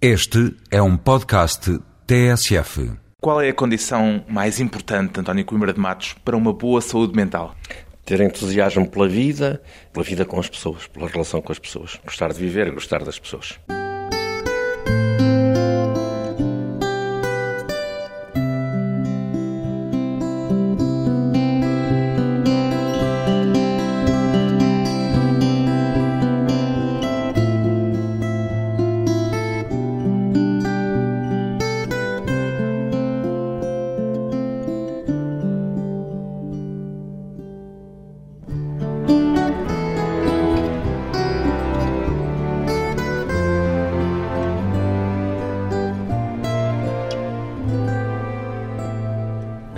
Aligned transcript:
Este 0.00 0.54
é 0.70 0.82
um 0.82 0.94
podcast 0.94 1.80
TSF. 2.06 2.92
Qual 3.18 3.40
é 3.40 3.48
a 3.48 3.54
condição 3.54 4.22
mais 4.28 4.60
importante, 4.60 5.18
António 5.18 5.42
Coimbra 5.42 5.72
de 5.72 5.80
Matos, 5.80 6.12
para 6.22 6.36
uma 6.36 6.52
boa 6.52 6.82
saúde 6.82 7.16
mental? 7.16 7.56
Ter 8.04 8.20
entusiasmo 8.20 8.86
pela 8.86 9.08
vida, 9.08 9.62
pela 9.94 10.04
vida 10.04 10.26
com 10.26 10.38
as 10.38 10.50
pessoas, 10.50 10.86
pela 10.86 11.08
relação 11.08 11.40
com 11.40 11.50
as 11.50 11.58
pessoas. 11.58 11.98
Gostar 12.04 12.30
de 12.30 12.38
viver 12.38 12.66
e 12.66 12.72
gostar 12.72 13.02
das 13.02 13.18
pessoas. 13.18 13.58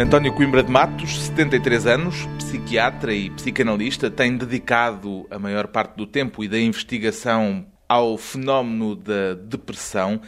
António 0.08 0.32
Coimbra 0.32 0.62
de 0.62 0.70
Matos, 0.70 1.20
73 1.26 1.86
anos, 1.86 2.24
psiquiatra 2.38 3.12
e 3.12 3.28
psicanalista, 3.28 4.10
tem 4.10 4.38
dedicado 4.38 5.26
a 5.30 5.38
maior 5.38 5.66
parte 5.66 5.96
do 5.96 6.06
tempo 6.06 6.42
e 6.42 6.48
da 6.48 6.58
investigação 6.58 7.66
ao 7.86 8.16
fenómeno 8.16 8.96
da 8.96 9.34
depressão. 9.34 10.18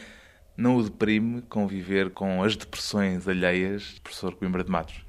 Não 0.55 0.75
o 0.75 0.83
deprime 0.83 1.41
conviver 1.49 2.11
com 2.11 2.43
as 2.43 2.55
depressões 2.55 3.27
alheias, 3.27 3.97
professor 4.03 4.35
Coimbra 4.35 4.63
de 4.63 4.69
Matos? 4.69 5.03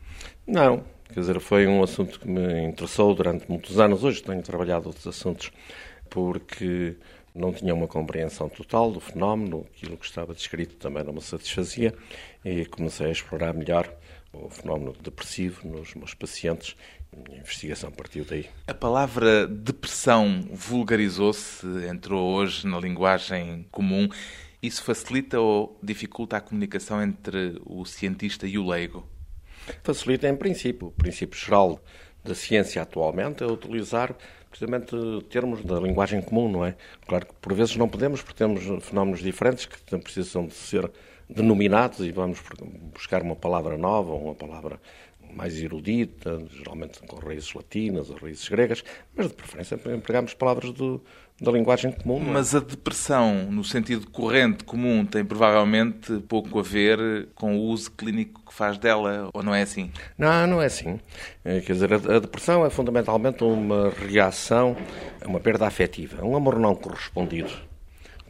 Não, 0.46 0.82
quer 1.12 1.20
dizer, 1.20 1.38
foi 1.38 1.66
um 1.66 1.82
assunto 1.82 2.18
que 2.18 2.26
me 2.26 2.62
interessou 2.62 3.14
durante 3.14 3.44
muitos 3.50 3.78
anos. 3.78 4.02
Hoje 4.02 4.22
tenho 4.22 4.40
trabalhado 4.40 4.86
outros 4.86 5.06
assuntos 5.06 5.52
porque 6.08 6.96
não 7.34 7.52
tinha 7.52 7.74
uma 7.74 7.86
compreensão 7.86 8.48
total 8.48 8.90
do 8.90 9.00
fenómeno, 9.00 9.66
aquilo 9.70 9.98
que 9.98 10.06
estava 10.06 10.32
descrito 10.32 10.76
também 10.76 11.04
não 11.04 11.12
me 11.12 11.20
satisfazia 11.20 11.94
e 12.42 12.64
comecei 12.64 13.08
a 13.08 13.12
explorar 13.12 13.52
melhor 13.52 13.86
o 14.32 14.48
fenómeno 14.48 14.94
depressivo 15.00 15.68
nos 15.68 15.94
meus 15.94 16.14
pacientes. 16.14 16.76
A 17.12 17.28
minha 17.28 17.40
investigação 17.40 17.90
partiu 17.90 18.24
daí. 18.24 18.48
A 18.66 18.74
palavra 18.74 19.46
depressão 19.46 20.42
vulgarizou-se, 20.50 21.66
entrou 21.86 22.34
hoje 22.34 22.66
na 22.66 22.80
linguagem 22.80 23.66
comum. 23.70 24.08
Isso 24.62 24.82
facilita 24.82 25.38
ou 25.38 25.78
dificulta 25.82 26.36
a 26.36 26.40
comunicação 26.40 27.02
entre 27.02 27.60
o 27.66 27.84
cientista 27.84 28.46
e 28.46 28.56
o 28.56 28.66
leigo? 28.66 29.06
Facilita 29.82 30.28
em 30.28 30.36
princípio. 30.36 30.88
O 30.88 30.92
princípio 30.92 31.38
geral 31.38 31.80
da 32.24 32.34
ciência 32.34 32.80
atualmente 32.80 33.42
é 33.42 33.46
utilizar 33.46 34.16
precisamente 34.52 34.94
termos 35.30 35.64
da 35.64 35.80
linguagem 35.80 36.20
comum, 36.20 36.48
não 36.48 36.64
é? 36.64 36.76
Claro 37.08 37.26
que 37.26 37.32
por 37.40 37.54
vezes 37.54 37.74
não 37.74 37.88
podemos, 37.88 38.22
porque 38.22 38.38
temos 38.38 38.62
fenómenos 38.84 39.20
diferentes 39.20 39.64
que 39.64 39.98
precisam 39.98 40.46
de 40.46 40.52
ser 40.52 40.88
denominados 41.28 42.00
e 42.00 42.12
vamos 42.12 42.38
buscar 42.92 43.22
uma 43.22 43.34
palavra 43.34 43.78
nova, 43.78 44.12
uma 44.12 44.34
palavra 44.34 44.78
mais 45.34 45.60
erudita, 45.60 46.44
geralmente 46.50 47.00
com 47.06 47.16
raízes 47.16 47.52
latinas 47.54 48.10
ou 48.10 48.16
raízes 48.16 48.48
gregas, 48.48 48.84
mas 49.16 49.28
de 49.28 49.34
preferência 49.34 49.78
empregamos 49.94 50.34
palavras 50.34 50.72
do, 50.72 51.02
da 51.40 51.50
linguagem 51.50 51.92
comum. 51.92 52.20
É? 52.20 52.32
Mas 52.32 52.54
a 52.54 52.60
depressão, 52.60 53.50
no 53.50 53.64
sentido 53.64 54.08
corrente, 54.08 54.64
comum, 54.64 55.04
tem 55.04 55.24
provavelmente 55.24 56.20
pouco 56.28 56.58
a 56.58 56.62
ver 56.62 57.28
com 57.34 57.56
o 57.56 57.62
uso 57.62 57.90
clínico 57.92 58.42
que 58.46 58.54
faz 58.54 58.78
dela, 58.78 59.30
ou 59.32 59.42
não 59.42 59.54
é 59.54 59.62
assim? 59.62 59.90
Não, 60.16 60.46
não 60.46 60.62
é 60.62 60.66
assim. 60.66 61.00
É, 61.44 61.60
quer 61.60 61.72
dizer, 61.72 61.92
a 61.92 62.18
depressão 62.18 62.64
é 62.64 62.70
fundamentalmente 62.70 63.42
uma 63.42 63.90
reação 63.90 64.76
a 65.20 65.28
uma 65.28 65.40
perda 65.40 65.66
afetiva, 65.66 66.24
um 66.24 66.36
amor 66.36 66.58
não 66.58 66.74
correspondido 66.74 67.71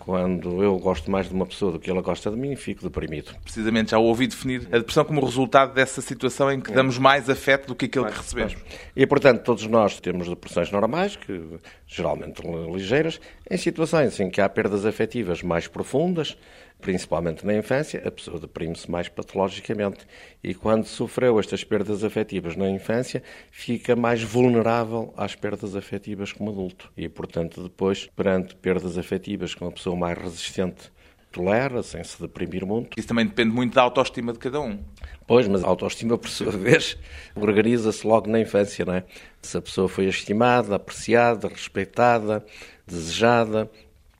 quando 0.04 0.60
eu 0.64 0.76
gosto 0.78 1.08
mais 1.12 1.28
de 1.28 1.34
uma 1.34 1.46
pessoa 1.46 1.70
do 1.70 1.78
que 1.78 1.88
ela 1.88 2.02
gosta 2.02 2.28
de 2.28 2.36
mim, 2.36 2.56
fico 2.56 2.82
deprimido. 2.82 3.32
Precisamente, 3.44 3.92
já 3.92 3.98
ouvi 3.98 4.26
definir 4.26 4.66
a 4.72 4.78
depressão 4.78 5.04
como 5.04 5.24
resultado 5.24 5.72
dessa 5.74 6.00
situação 6.00 6.50
em 6.50 6.60
que 6.60 6.72
damos 6.72 6.98
mais 6.98 7.30
afeto 7.30 7.68
do 7.68 7.74
que 7.76 7.84
aquilo 7.84 8.06
que 8.06 8.16
recebemos. 8.16 8.56
E, 8.96 9.06
portanto, 9.06 9.44
todos 9.44 9.64
nós 9.68 10.00
temos 10.00 10.28
depressões 10.28 10.72
normais, 10.72 11.14
que 11.14 11.40
geralmente 11.86 12.42
ligeiras, 12.42 13.20
em 13.48 13.56
situações 13.56 14.18
em 14.18 14.28
que 14.28 14.40
há 14.40 14.48
perdas 14.48 14.84
afetivas 14.84 15.40
mais 15.40 15.68
profundas, 15.68 16.36
principalmente 16.82 17.46
na 17.46 17.54
infância, 17.54 18.02
a 18.04 18.10
pessoa 18.10 18.38
deprime-se 18.38 18.90
mais 18.90 19.08
patologicamente. 19.08 20.06
E 20.42 20.52
quando 20.52 20.84
sofreu 20.84 21.38
estas 21.38 21.64
perdas 21.64 22.04
afetivas 22.04 22.56
na 22.56 22.68
infância, 22.68 23.22
fica 23.50 23.96
mais 23.96 24.22
vulnerável 24.22 25.14
às 25.16 25.34
perdas 25.34 25.74
afetivas 25.74 26.32
como 26.32 26.50
adulto. 26.50 26.92
E, 26.96 27.08
portanto, 27.08 27.62
depois, 27.62 28.10
perante 28.14 28.54
perdas 28.56 28.98
afetivas 28.98 29.54
com 29.54 29.66
a 29.68 29.72
pessoa 29.72 29.96
mais 29.96 30.18
resistente, 30.18 30.92
tolera, 31.30 31.82
sem 31.82 32.04
se 32.04 32.20
deprimir 32.20 32.66
muito. 32.66 32.98
Isso 32.98 33.08
também 33.08 33.26
depende 33.26 33.54
muito 33.54 33.74
da 33.74 33.82
autoestima 33.82 34.32
de 34.32 34.38
cada 34.38 34.60
um. 34.60 34.78
Pois, 35.26 35.48
mas 35.48 35.64
a 35.64 35.68
autoestima, 35.68 36.18
por 36.18 36.28
sua 36.28 36.52
vez, 36.52 36.98
organiza-se 37.34 38.06
logo 38.06 38.28
na 38.28 38.40
infância, 38.40 38.84
não 38.84 38.94
é? 38.94 39.04
Se 39.40 39.56
a 39.56 39.62
pessoa 39.62 39.88
foi 39.88 40.06
estimada, 40.06 40.74
apreciada, 40.74 41.48
respeitada, 41.48 42.44
desejada, 42.86 43.70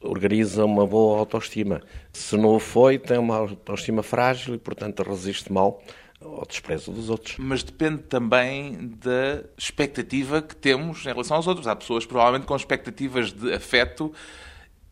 organiza 0.03 0.65
uma 0.65 0.87
boa 0.87 1.19
autoestima. 1.19 1.81
Se 2.13 2.37
não 2.37 2.57
o 2.57 2.59
foi, 2.59 2.99
tem 2.99 3.19
uma 3.19 3.37
autoestima 3.37 4.03
frágil 4.03 4.55
e, 4.55 4.59
portanto, 4.59 5.03
resiste 5.03 5.53
mal 5.53 5.83
ao 6.21 6.47
desprezo 6.47 6.93
dos 6.93 7.11
outros. 7.11 7.37
Mas 7.39 7.63
depende 7.63 8.03
também 8.03 8.93
da 8.99 9.43
expectativa 9.57 10.41
que 10.41 10.55
temos 10.55 11.05
em 11.05 11.09
relação 11.09 11.37
aos 11.37 11.47
outros. 11.47 11.67
Há 11.67 11.75
pessoas, 11.75 12.07
provavelmente, 12.07 12.47
com 12.47 12.55
expectativas 12.57 13.33
de 13.33 13.53
afeto 13.53 14.13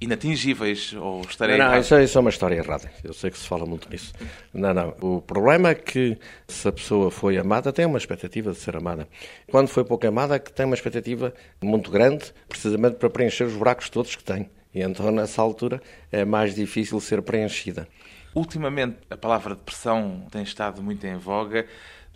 inatingíveis, 0.01 0.95
ou 0.95 1.21
estarei 1.21 1.59
não, 1.59 1.73
não 1.73 1.79
isso, 1.79 1.95
é, 1.95 2.03
isso 2.03 2.17
é 2.17 2.21
uma 2.23 2.31
história 2.31 2.55
errada. 2.57 2.91
Eu 3.05 3.13
sei 3.13 3.31
que 3.31 3.39
se 3.39 3.47
fala 3.47 3.67
muito 3.67 3.89
nisso. 3.91 4.15
Não, 4.53 4.73
não. 4.73 4.97
O 5.01 5.21
problema 5.21 5.71
é 5.71 5.75
que 5.75 6.17
se 6.49 6.67
a 6.67 6.73
pessoa 6.73 7.11
foi 7.11 7.37
amada, 7.37 7.71
tem 7.71 7.85
uma 7.85 7.99
expectativa 7.99 8.51
de 8.51 8.59
ser 8.59 8.75
amada. 8.77 9.07
Quando 9.51 9.69
foi 9.69 9.85
pouco 9.85 10.07
amada, 10.07 10.39
que 10.39 10.51
tem 10.51 10.65
uma 10.65 10.75
expectativa 10.75 11.35
muito 11.63 11.91
grande, 11.91 12.33
precisamente 12.49 12.97
para 12.97 13.11
preencher 13.11 13.45
os 13.45 13.53
buracos 13.53 13.91
todos 13.91 14.17
que 14.17 14.25
tem. 14.25 14.49
E 14.75 14.81
então, 14.83 15.11
nessa 15.11 15.43
altura, 15.43 15.83
é 16.13 16.25
mais 16.25 16.55
difícil 16.55 17.01
ser 17.01 17.23
preenchida. 17.23 17.89
Ultimamente, 18.35 18.99
a 19.11 19.17
palavra 19.17 19.55
depressão 19.57 20.27
tem 20.31 20.43
estado 20.43 20.83
muito 20.83 21.05
em 21.05 21.17
voga. 21.17 21.67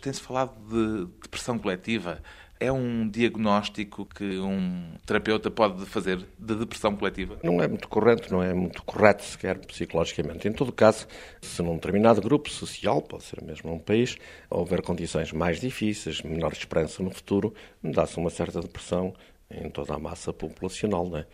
Tem-se 0.01 0.21
falado 0.21 0.53
de 0.69 1.11
depressão 1.21 1.59
coletiva. 1.59 2.21
É 2.57 2.71
um 2.71 3.09
diagnóstico 3.09 4.05
que 4.05 4.39
um 4.39 4.93
terapeuta 5.05 5.51
pode 5.51 5.85
fazer 5.85 6.25
de 6.39 6.55
depressão 6.55 6.95
coletiva? 6.95 7.37
Não 7.43 7.61
é 7.61 7.67
muito 7.67 7.89
correto, 7.89 8.33
não 8.33 8.41
é 8.41 8.53
muito 8.53 8.81
correto 8.83 9.25
sequer 9.25 9.57
psicologicamente. 9.59 10.47
Em 10.47 10.53
todo 10.53 10.71
caso, 10.71 11.05
se 11.41 11.61
num 11.61 11.75
determinado 11.75 12.21
grupo 12.21 12.49
social, 12.49 13.01
pode 13.01 13.23
ser 13.23 13.43
mesmo 13.43 13.69
num 13.69 13.79
país, 13.79 14.15
houver 14.49 14.81
condições 14.81 15.33
mais 15.33 15.59
difíceis, 15.59 16.21
menor 16.21 16.53
esperança 16.53 17.03
no 17.03 17.11
futuro, 17.11 17.53
dá-se 17.83 18.17
uma 18.17 18.29
certa 18.29 18.61
depressão 18.61 19.13
em 19.51 19.69
toda 19.69 19.93
a 19.93 19.99
massa 19.99 20.31
populacional. 20.31 21.09
Não 21.09 21.17
é? 21.17 21.25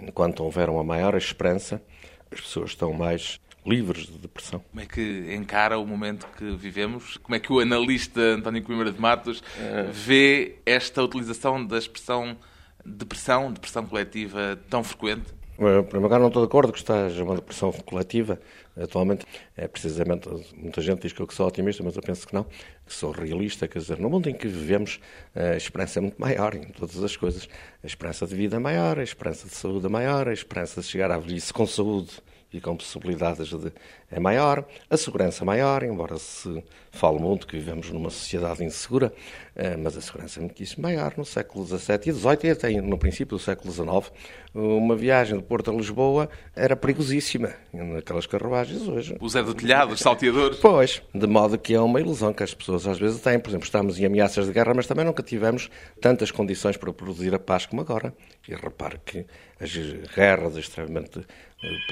Enquanto 0.00 0.44
houver 0.44 0.68
uma 0.68 0.84
maior 0.84 1.14
esperança, 1.14 1.82
as 2.30 2.40
pessoas 2.40 2.70
estão 2.70 2.92
mais 2.92 3.40
livres 3.64 4.06
de 4.06 4.18
depressão. 4.18 4.62
Como 4.70 4.82
é 4.82 4.86
que 4.86 5.34
encara 5.34 5.78
o 5.78 5.86
momento 5.86 6.26
que 6.36 6.50
vivemos? 6.56 7.16
Como 7.18 7.34
é 7.34 7.38
que 7.38 7.52
o 7.52 7.60
analista 7.60 8.20
António 8.20 8.62
Coimbra 8.62 8.90
de 8.90 9.00
Matos 9.00 9.42
vê 9.92 10.56
esta 10.66 11.02
utilização 11.02 11.64
da 11.64 11.78
expressão 11.78 12.36
depressão, 12.84 13.52
depressão 13.52 13.86
coletiva 13.86 14.58
tão 14.68 14.82
frequente? 14.82 15.32
Em 15.54 15.82
primeiro 15.82 16.00
lugar, 16.00 16.18
não 16.18 16.28
estou 16.28 16.42
de 16.42 16.48
acordo 16.48 16.72
que 16.72 16.78
esteja 16.78 17.22
uma 17.22 17.36
depressão 17.36 17.70
coletiva. 17.70 18.40
Atualmente, 18.76 19.26
é 19.56 19.68
precisamente, 19.68 20.28
muita 20.56 20.80
gente 20.80 21.02
diz 21.02 21.12
que 21.12 21.20
eu 21.20 21.28
sou 21.30 21.46
otimista, 21.46 21.82
mas 21.82 21.94
eu 21.94 22.02
penso 22.02 22.26
que 22.26 22.34
não, 22.34 22.44
que 22.44 22.92
sou 22.92 23.10
realista. 23.10 23.68
Quer 23.68 23.78
dizer, 23.78 23.98
no 23.98 24.08
mundo 24.08 24.28
em 24.28 24.34
que 24.34 24.48
vivemos, 24.48 25.00
a 25.34 25.56
esperança 25.56 25.98
é 25.98 26.02
muito 26.02 26.20
maior 26.20 26.54
em 26.54 26.62
todas 26.64 27.02
as 27.02 27.16
coisas. 27.16 27.48
A 27.82 27.86
esperança 27.86 28.26
de 28.26 28.34
vida 28.34 28.56
é 28.56 28.58
maior, 28.58 28.98
a 28.98 29.02
esperança 29.02 29.46
de 29.46 29.54
saúde 29.54 29.86
é 29.86 29.88
maior, 29.88 30.28
a 30.28 30.32
esperança 30.32 30.80
de 30.80 30.86
chegar 30.86 31.10
à 31.10 31.18
velhice 31.18 31.52
com 31.52 31.66
saúde 31.66 32.12
e 32.52 32.60
com 32.60 32.76
possibilidades 32.76 33.48
de 33.48 33.72
é 34.10 34.20
maior, 34.20 34.66
a 34.90 34.96
segurança 34.96 35.42
é 35.42 35.46
maior, 35.46 35.82
embora 35.82 36.18
se 36.18 36.62
fale 36.90 37.18
muito 37.18 37.46
que 37.46 37.56
vivemos 37.56 37.90
numa 37.90 38.10
sociedade 38.10 38.62
insegura, 38.62 39.10
eh, 39.56 39.74
mas 39.74 39.96
a 39.96 40.02
segurança 40.02 40.38
é 40.38 40.42
muitíssimo 40.42 40.82
maior. 40.82 41.14
No 41.16 41.24
século 41.24 41.64
XVII 41.64 41.98
e 42.06 42.12
XVIII 42.12 42.38
e 42.44 42.50
até 42.50 42.70
no 42.82 42.98
princípio 42.98 43.38
do 43.38 43.42
século 43.42 43.72
XIX, 43.72 44.12
uma 44.54 44.94
viagem 44.94 45.38
de 45.38 45.42
Porto 45.42 45.70
a 45.70 45.74
Lisboa 45.74 46.28
era 46.54 46.76
perigosíssima 46.76 47.54
naquelas 47.72 48.26
carruagens 48.26 48.86
hoje. 48.86 49.16
O 49.18 49.28
Zé 49.30 49.42
do 49.42 49.54
Telhado, 49.54 49.94
os 49.94 50.00
salteadores. 50.00 50.58
Pois, 50.58 51.02
de 51.14 51.26
modo 51.26 51.56
que 51.56 51.72
é 51.72 51.80
uma 51.80 51.98
ilusão 51.98 52.34
que 52.34 52.42
as 52.42 52.52
pessoas 52.52 52.86
às 52.86 52.98
vezes 52.98 53.18
têm. 53.22 53.38
Por 53.38 53.48
exemplo, 53.48 53.64
estamos 53.64 53.98
em 53.98 54.04
ameaças 54.04 54.46
de 54.46 54.52
guerra, 54.52 54.74
mas 54.74 54.86
também 54.86 55.06
nunca 55.06 55.22
tivemos 55.22 55.70
tantas 56.02 56.30
condições 56.30 56.76
para 56.76 56.92
produzir 56.92 57.34
a 57.34 57.38
paz 57.38 57.64
como 57.64 57.80
agora. 57.80 58.14
E 58.46 58.54
repare 58.54 59.00
que 59.02 59.24
as 59.58 59.72
guerras 60.14 60.56
extremamente 60.56 61.24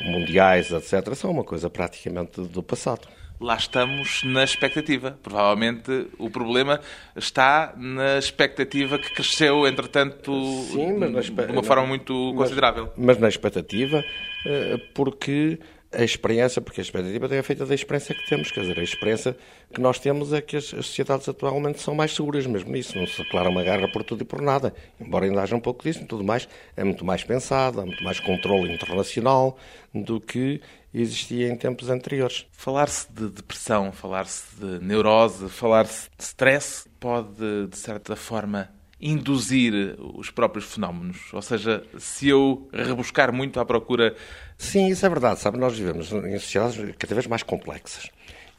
mundiais, 0.03 0.71
etc., 0.71 1.15
são 1.15 1.31
uma 1.31 1.45
coisa 1.45 1.71
praticamente 1.71 2.41
do 2.41 2.63
passado 2.63 3.09
lá 3.41 3.57
estamos 3.57 4.23
na 4.23 4.45
expectativa. 4.45 5.19
Provavelmente 5.23 6.09
o 6.19 6.29
problema 6.29 6.79
está 7.17 7.73
na 7.77 8.19
expectativa 8.19 8.99
que 8.99 9.11
cresceu, 9.15 9.67
entretanto, 9.67 10.31
Sim, 10.71 10.99
de 10.99 11.53
uma 11.53 11.63
forma 11.63 11.87
muito 11.87 12.13
mas, 12.35 12.37
considerável. 12.37 12.93
Mas 12.97 13.19
na 13.19 13.29
expectativa, 13.29 14.05
eh, 14.45 14.79
porque 14.95 15.59
a 15.93 16.05
experiência, 16.05 16.63
porque 16.63 16.81
a 16.81 16.85
expectativa 16.85 17.35
é 17.35 17.43
feita 17.43 17.67
da 17.67 17.75
experiência 17.75 18.15
que 18.15 18.29
temos, 18.29 18.51
quer 18.51 18.61
dizer, 18.61 18.79
a 18.79 18.83
experiência 18.83 19.37
que 19.73 19.81
nós 19.81 19.99
temos 19.99 20.33
é 20.33 20.41
que 20.41 20.57
as, 20.57 20.73
as, 20.73 20.87
sociedades 20.87 21.29
atualmente 21.29 21.81
são 21.81 21.95
mais 21.95 22.15
seguras 22.15 22.47
mesmo 22.47 22.71
nisso, 22.71 22.97
não 22.97 23.07
se 23.07 23.23
declara 23.23 23.49
uma 23.49 23.63
guerra 23.63 23.89
por 23.91 24.05
tudo 24.05 24.23
e 24.23 24.25
por 24.25 24.41
nada, 24.41 24.73
embora 25.01 25.25
ainda 25.27 25.43
haja 25.43 25.57
um 25.57 25.61
pouco 25.61 25.83
disso 25.83 26.05
tudo 26.07 26.23
mais, 26.23 26.49
é 26.77 26.85
muito 26.85 27.05
mais 27.05 27.25
pensado, 27.25 27.81
há 27.81 27.87
muito 27.87 28.03
mais 28.05 28.21
controle 28.21 28.73
internacional 28.73 29.59
do 29.93 30.21
que 30.21 30.61
existia 30.95 31.49
em 31.49 31.57
tempos 31.57 31.91
anteriores. 31.91 32.47
Falar-se 32.53 33.13
de 33.13 33.29
depressão, 33.29 33.93
falar-se 33.93 34.57
de 34.57 34.85
neurose, 34.85 35.49
falar-se 35.49 36.09
de 36.17 36.25
stress 36.25 36.89
pode, 37.01 37.67
de 37.69 37.77
certa 37.77 38.15
forma, 38.15 38.71
induzir 39.01 39.97
os 39.99 40.31
próprios 40.31 40.67
fenómenos? 40.67 41.33
Ou 41.33 41.43
seja, 41.43 41.85
se 41.99 42.29
eu 42.29 42.69
rebuscar 42.73 43.33
muito 43.33 43.59
à 43.59 43.65
procura. 43.65 44.15
Sim, 44.59 44.89
isso 44.89 45.07
é 45.07 45.09
verdade. 45.09 45.41
Sabe, 45.41 45.59
nós 45.59 45.77
vivemos 45.77 46.13
em 46.13 46.39
sociedades 46.39 46.95
cada 46.99 47.15
vez 47.15 47.27
mais 47.27 47.43
complexas. 47.43 48.11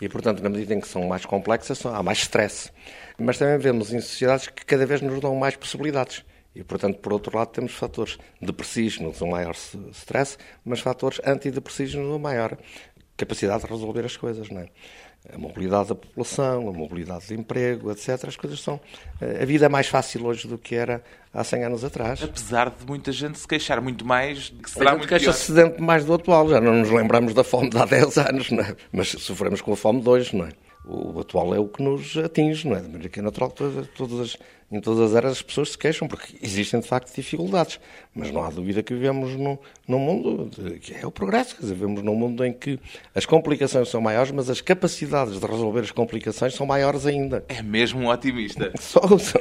E, 0.02 0.10
portanto, 0.10 0.42
na 0.42 0.50
medida 0.50 0.74
em 0.74 0.80
que 0.80 0.88
são 0.88 1.08
mais 1.08 1.26
complexas, 1.26 1.86
há 1.86 2.02
mais 2.02 2.18
stress. 2.20 2.72
Mas 3.20 3.38
também 3.38 3.60
vemos 3.60 3.94
em 3.94 4.02
sociedades 4.02 4.48
que 4.48 4.66
cada 4.66 4.86
vez 4.86 5.00
nos 5.02 5.20
dão 5.20 5.36
mais 5.36 5.56
possibilidades. 5.56 6.26
E, 6.56 6.64
portanto, 6.64 6.98
por 6.98 7.14
outro 7.14 7.38
lado, 7.38 7.50
temos 7.50 7.74
fatores 7.74 8.18
depressivos, 8.42 9.22
um 9.22 9.28
maior 9.28 9.56
stress, 9.92 10.38
mas 10.66 10.80
fatores 10.80 11.22
antidepressivos 11.24 11.94
no 11.96 12.18
maior 12.18 12.58
capacidade 13.16 13.64
de 13.64 13.70
resolver 13.70 14.04
as 14.04 14.18
coisas, 14.18 14.50
não 14.50 14.62
é? 14.62 14.70
A 15.33 15.38
mobilidade 15.38 15.89
da 15.89 15.95
população, 15.95 16.68
a 16.68 16.73
mobilidade 16.73 17.27
de 17.27 17.35
emprego, 17.35 17.91
etc. 17.91 18.25
As 18.27 18.35
coisas 18.35 18.59
são. 18.59 18.79
A 19.21 19.45
vida 19.45 19.65
é 19.65 19.69
mais 19.69 19.88
fácil 19.88 20.25
hoje 20.25 20.47
do 20.47 20.57
que 20.57 20.75
era 20.75 21.03
há 21.33 21.44
100 21.44 21.63
anos 21.65 21.83
atrás. 21.83 22.23
Apesar 22.23 22.69
de 22.69 22.85
muita 22.85 23.12
gente 23.12 23.38
se 23.38 23.47
queixar 23.47 23.79
muito 23.81 24.06
mais, 24.06 24.50
que 24.50 24.69
será 24.69 24.91
muito 24.91 25.07
queixa-se 25.07 25.51
dentro 25.51 25.81
mais 25.83 26.03
do 26.06 26.13
atual. 26.13 26.50
Já 26.50 26.59
não 26.59 26.73
nos 26.73 26.89
lembramos 26.89 27.33
da 27.33 27.44
fome 27.44 27.69
de 27.69 27.77
há 27.77 27.85
10 27.85 28.18
anos, 28.29 28.51
não 28.51 28.63
é? 28.63 28.75
mas 28.91 29.09
sofremos 29.09 29.62
com 29.62 29.73
a 29.73 29.77
fome 29.77 30.01
de 30.01 30.09
hoje, 30.09 30.35
não 30.35 30.45
é? 30.45 30.50
O 30.92 31.20
atual 31.22 31.56
é 31.56 31.60
o 31.60 31.68
que 31.68 31.82
nos 31.82 32.18
atinge, 32.18 32.68
não 32.68 32.76
é? 32.76 32.82
De 32.82 32.88
maneira 32.88 33.08
que 33.08 33.20
é 33.20 33.24
natural 33.24 33.50
que 33.50 33.56
todas, 33.56 33.88
todas 33.96 34.20
as, 34.20 34.38
em 34.70 34.82
todas 34.82 35.00
as 35.10 35.16
eras 35.16 35.32
as 35.34 35.42
pessoas 35.42 35.72
se 35.72 35.78
queixam, 35.78 36.06
porque 36.06 36.36
existem 36.42 36.82
de 36.82 36.88
facto 36.88 37.16
dificuldades. 37.16 37.80
Mas 38.14 38.30
não 38.30 38.44
há 38.44 38.50
dúvida 38.50 38.84
que 38.84 38.94
vivemos 38.94 39.38
num, 39.38 39.58
num 39.88 40.00
mundo 40.00 40.50
de, 40.50 40.80
que 40.80 40.94
é 40.94 41.08
o 41.08 41.12
progresso. 41.12 41.56
Quer 41.56 41.62
dizer, 41.62 41.76
vivemos 41.76 42.04
num 42.04 42.14
mundo 42.14 42.44
em 42.44 42.52
que 42.52 42.78
as 43.16 43.26
complicações 43.26 43.88
são 43.88 44.02
maiores, 44.02 44.32
mas 44.32 44.50
as 44.50 44.60
capacidades 44.60 45.40
de 45.40 45.46
resolver 45.46 45.80
as 45.80 45.92
complicações 45.92 46.54
são 46.56 46.66
maiores 46.66 47.06
ainda. 47.06 47.46
É 47.48 47.62
mesmo 47.62 48.02
um 48.02 48.10
otimista. 48.10 48.70
só, 48.80 49.00
só. 49.18 49.40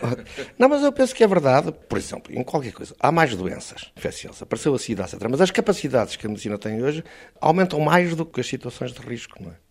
Não, 0.56 0.68
mas 0.68 0.84
eu 0.84 0.92
penso 0.92 1.12
que 1.12 1.24
é 1.24 1.26
verdade. 1.26 1.72
Por 1.88 1.98
exemplo, 1.98 2.32
em 2.32 2.44
qualquer 2.44 2.72
coisa, 2.72 2.94
há 3.00 3.10
mais 3.10 3.34
doenças 3.34 3.90
infecciosas, 3.96 4.42
apareceu 4.42 4.72
a 4.72 4.78
SIDA, 4.78 5.02
etc. 5.02 5.18
Mas 5.28 5.40
as 5.40 5.50
capacidades 5.50 6.14
que 6.14 6.26
a 6.26 6.28
medicina 6.28 6.56
tem 6.56 6.80
hoje 6.80 7.02
aumentam 7.40 7.80
mais 7.80 8.14
do 8.14 8.24
que 8.24 8.40
as 8.40 8.46
situações 8.46 8.92
de 8.92 9.00
risco, 9.00 9.42
não 9.42 9.50
é? 9.50 9.69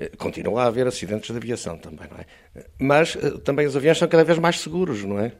Eh, 0.00 0.10
continua 0.16 0.62
a 0.62 0.66
haver 0.66 0.86
acidentes 0.86 1.30
de 1.30 1.36
aviação 1.36 1.76
também, 1.76 2.08
não 2.10 2.16
é? 2.16 2.26
Mas 2.78 3.16
eh, 3.16 3.38
também 3.44 3.66
os 3.66 3.76
aviões 3.76 3.98
são 3.98 4.08
cada 4.08 4.24
vez 4.24 4.38
mais 4.38 4.58
seguros, 4.58 5.04
não 5.04 5.20
é? 5.20 5.32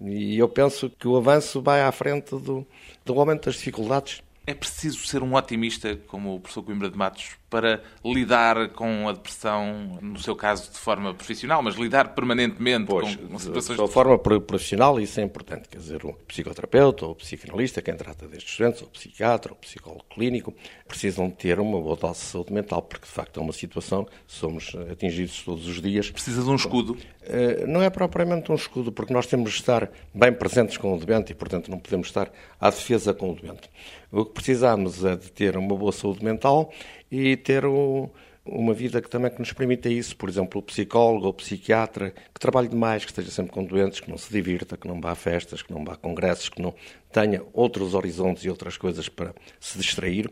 E 0.00 0.38
eu 0.38 0.48
penso 0.48 0.90
que 0.90 1.06
o 1.06 1.16
avanço 1.16 1.60
vai 1.60 1.82
à 1.82 1.92
frente 1.92 2.30
do, 2.30 2.66
do 3.04 3.20
aumento 3.20 3.44
das 3.44 3.56
dificuldades. 3.56 4.22
É 4.46 4.54
preciso 4.54 5.06
ser 5.06 5.22
um 5.22 5.34
otimista, 5.34 5.96
como 6.06 6.36
o 6.36 6.40
professor 6.40 6.62
Coimbra 6.62 6.90
de 6.90 6.96
Matos, 6.96 7.36
para 7.56 7.80
lidar 8.04 8.68
com 8.72 9.08
a 9.08 9.12
depressão, 9.12 9.98
no 10.02 10.20
seu 10.20 10.36
caso 10.36 10.70
de 10.70 10.76
forma 10.76 11.14
profissional, 11.14 11.62
mas 11.62 11.74
lidar 11.76 12.14
permanentemente 12.14 12.84
pois, 12.84 13.16
com, 13.16 13.38
situações... 13.38 13.80
De 13.80 13.88
forma 13.88 14.18
profissional 14.18 15.00
isso 15.00 15.18
é 15.20 15.22
importante, 15.22 15.66
quer 15.66 15.78
dizer, 15.78 16.04
o 16.04 16.12
psicoterapeuta 16.28 17.06
ou 17.06 17.12
o 17.12 17.14
psicanalista, 17.14 17.80
quem 17.80 17.96
trata 17.96 18.28
destes 18.28 18.58
doentes, 18.58 18.82
ou 18.82 18.88
o 18.88 18.90
psiquiatra, 18.90 19.52
ou 19.52 19.56
o 19.56 19.60
psicólogo 19.62 20.04
clínico, 20.10 20.52
precisam 20.86 21.30
ter 21.30 21.58
uma 21.58 21.80
boa 21.80 21.96
dose 21.96 22.20
de 22.20 22.26
saúde 22.26 22.52
mental, 22.52 22.82
porque 22.82 23.06
de 23.06 23.12
facto 23.12 23.40
é 23.40 23.42
uma 23.42 23.54
situação, 23.54 24.06
somos 24.26 24.76
atingidos 24.92 25.42
todos 25.42 25.66
os 25.66 25.80
dias. 25.80 26.10
Precisa 26.10 26.42
de 26.42 26.50
um 26.50 26.56
escudo? 26.56 26.94
Eh, 27.22 27.64
não 27.66 27.82
é 27.82 27.88
propriamente 27.88 28.52
um 28.52 28.54
escudo, 28.54 28.92
porque 28.92 29.14
nós 29.14 29.26
temos 29.26 29.52
de 29.52 29.60
estar 29.60 29.90
bem 30.14 30.32
presentes 30.32 30.76
com 30.76 30.94
o 30.94 30.98
doente 30.98 31.32
e, 31.32 31.34
portanto, 31.34 31.70
não 31.70 31.78
podemos 31.78 32.08
estar 32.08 32.30
à 32.60 32.68
defesa 32.68 33.14
com 33.14 33.32
o 33.32 33.34
doente. 33.34 33.70
O 34.12 34.24
que 34.24 34.32
precisamos 34.32 35.04
é 35.04 35.16
de 35.16 35.32
ter 35.32 35.56
uma 35.56 35.74
boa 35.74 35.90
saúde 35.90 36.24
mental 36.24 36.72
e 37.10 37.36
ter 37.36 37.64
o, 37.64 38.10
uma 38.46 38.72
vida 38.72 39.02
que 39.02 39.10
também 39.10 39.30
que 39.30 39.38
nos 39.38 39.52
permita 39.52 39.88
isso, 39.88 40.16
por 40.16 40.28
exemplo, 40.28 40.60
o 40.60 40.62
psicólogo 40.62 41.26
ou 41.26 41.34
psiquiatra, 41.34 42.12
que 42.32 42.40
trabalhe 42.40 42.68
demais, 42.68 43.04
que 43.04 43.10
esteja 43.10 43.30
sempre 43.30 43.52
com 43.52 43.64
doentes, 43.64 44.00
que 44.00 44.08
não 44.08 44.16
se 44.16 44.32
divirta, 44.32 44.76
que 44.76 44.86
não 44.86 45.00
vá 45.00 45.12
a 45.12 45.14
festas, 45.14 45.62
que 45.62 45.72
não 45.72 45.84
vá 45.84 45.94
a 45.94 45.96
congressos, 45.96 46.48
que 46.48 46.62
não 46.62 46.74
tenha 47.12 47.42
outros 47.52 47.94
horizontes 47.94 48.44
e 48.44 48.50
outras 48.50 48.76
coisas 48.76 49.08
para 49.08 49.34
se 49.58 49.78
distrair, 49.78 50.30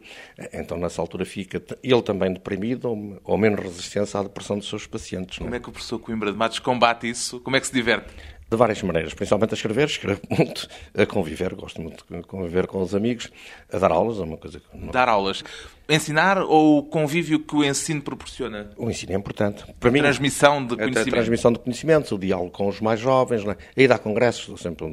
então 0.52 0.76
nessa 0.76 1.00
altura 1.00 1.24
fica 1.24 1.62
ele 1.82 2.02
também 2.02 2.32
deprimido 2.32 2.90
ou, 2.90 3.20
ou 3.24 3.38
menos 3.38 3.60
resistência 3.60 4.20
à 4.20 4.22
depressão 4.22 4.58
dos 4.58 4.68
seus 4.68 4.86
pacientes. 4.86 5.38
Como 5.38 5.54
é? 5.54 5.56
é 5.56 5.60
que 5.60 5.68
o 5.68 5.72
professor 5.72 5.98
Coimbra 5.98 6.30
de 6.30 6.36
Matos 6.36 6.58
combate 6.58 7.08
isso? 7.08 7.40
Como 7.40 7.56
é 7.56 7.60
que 7.60 7.66
se 7.66 7.72
diverte? 7.72 8.12
De 8.50 8.56
várias 8.56 8.82
maneiras, 8.82 9.14
principalmente 9.14 9.52
a 9.52 9.54
escrever, 9.54 9.86
escrevo 9.86 10.20
muito, 10.30 10.68
a 10.96 11.06
conviver, 11.06 11.54
gosto 11.54 11.80
muito 11.80 12.04
de 12.08 12.22
conviver 12.22 12.66
com 12.66 12.82
os 12.82 12.94
amigos, 12.94 13.30
a 13.72 13.78
dar 13.78 13.90
aulas, 13.90 14.18
é 14.18 14.22
uma 14.22 14.36
coisa 14.36 14.60
que... 14.60 14.66
Não... 14.76 14.92
Dar 14.92 15.08
aulas. 15.08 15.42
Ensinar 15.88 16.38
ou 16.38 16.78
o 16.78 16.82
convívio 16.82 17.40
que 17.40 17.54
o 17.54 17.64
ensino 17.64 18.02
proporciona? 18.02 18.70
O 18.76 18.90
ensino 18.90 19.12
é 19.12 19.16
importante. 19.16 19.64
Para 19.78 19.88
a 19.88 19.92
mim, 19.92 20.00
transmissão 20.00 20.64
de 20.64 20.76
conhecimento. 20.76 21.08
A 21.08 21.12
transmissão 21.12 21.52
de 21.52 21.58
conhecimentos, 21.58 22.12
o 22.12 22.18
diálogo 22.18 22.50
com 22.50 22.68
os 22.68 22.80
mais 22.80 23.00
jovens, 23.00 23.44
né? 23.44 23.56
a 23.90 23.94
a 23.94 23.98
congressos, 23.98 24.60
sempre 24.60 24.86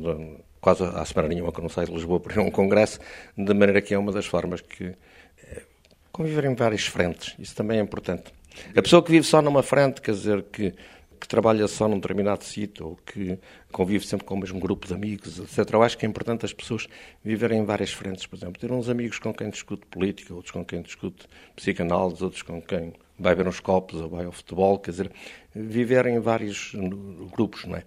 quase 0.59 0.83
à 0.83 1.03
semana 1.05 1.27
nenhuma 1.27 1.51
que 1.51 1.59
eu 1.59 1.63
não 1.63 1.69
saio 1.69 1.87
de 1.87 1.93
Lisboa 1.93 2.19
para 2.19 2.33
ir 2.33 2.39
a 2.39 2.43
um 2.43 2.51
congresso, 2.51 2.99
de 3.37 3.53
maneira 3.53 3.81
que 3.81 3.93
é 3.93 3.97
uma 3.97 4.11
das 4.11 4.25
formas 4.25 4.61
que... 4.61 4.93
É, 5.43 5.63
conviver 6.11 6.45
em 6.45 6.55
várias 6.55 6.85
frentes, 6.85 7.35
isso 7.39 7.55
também 7.55 7.79
é 7.79 7.81
importante. 7.81 8.31
A 8.75 8.81
pessoa 8.81 9.01
que 9.01 9.11
vive 9.11 9.25
só 9.25 9.41
numa 9.41 9.63
frente, 9.63 10.01
quer 10.01 10.11
dizer 10.11 10.43
que 10.43 10.73
que 11.21 11.27
trabalha 11.27 11.67
só 11.67 11.87
num 11.87 11.99
determinado 11.99 12.43
sítio 12.43 12.87
ou 12.87 12.95
que 13.05 13.37
convive 13.71 14.03
sempre 14.05 14.25
com 14.25 14.33
o 14.33 14.39
mesmo 14.39 14.59
grupo 14.59 14.87
de 14.87 14.93
amigos, 14.95 15.37
etc. 15.37 15.71
Eu 15.71 15.83
acho 15.83 15.95
que 15.95 16.03
é 16.03 16.09
importante 16.09 16.45
as 16.45 16.51
pessoas 16.51 16.87
viverem 17.23 17.59
em 17.59 17.63
várias 17.63 17.93
frentes, 17.93 18.25
por 18.25 18.35
exemplo, 18.35 18.59
ter 18.59 18.71
uns 18.71 18.89
amigos 18.89 19.19
com 19.19 19.31
quem 19.31 19.51
discute 19.51 19.85
política, 19.85 20.33
outros 20.33 20.51
com 20.51 20.65
quem 20.65 20.81
discute 20.81 21.27
psicanálise, 21.55 22.23
outros 22.23 22.41
com 22.41 22.59
quem 22.59 22.93
vai 23.19 23.35
ver 23.35 23.47
uns 23.47 23.59
copos 23.59 24.01
ou 24.01 24.09
vai 24.09 24.25
ao 24.25 24.31
futebol, 24.31 24.79
quer 24.79 24.91
dizer, 24.91 25.11
viverem 25.53 26.15
em 26.15 26.19
vários 26.19 26.73
grupos, 27.31 27.65
não 27.65 27.75
é? 27.75 27.83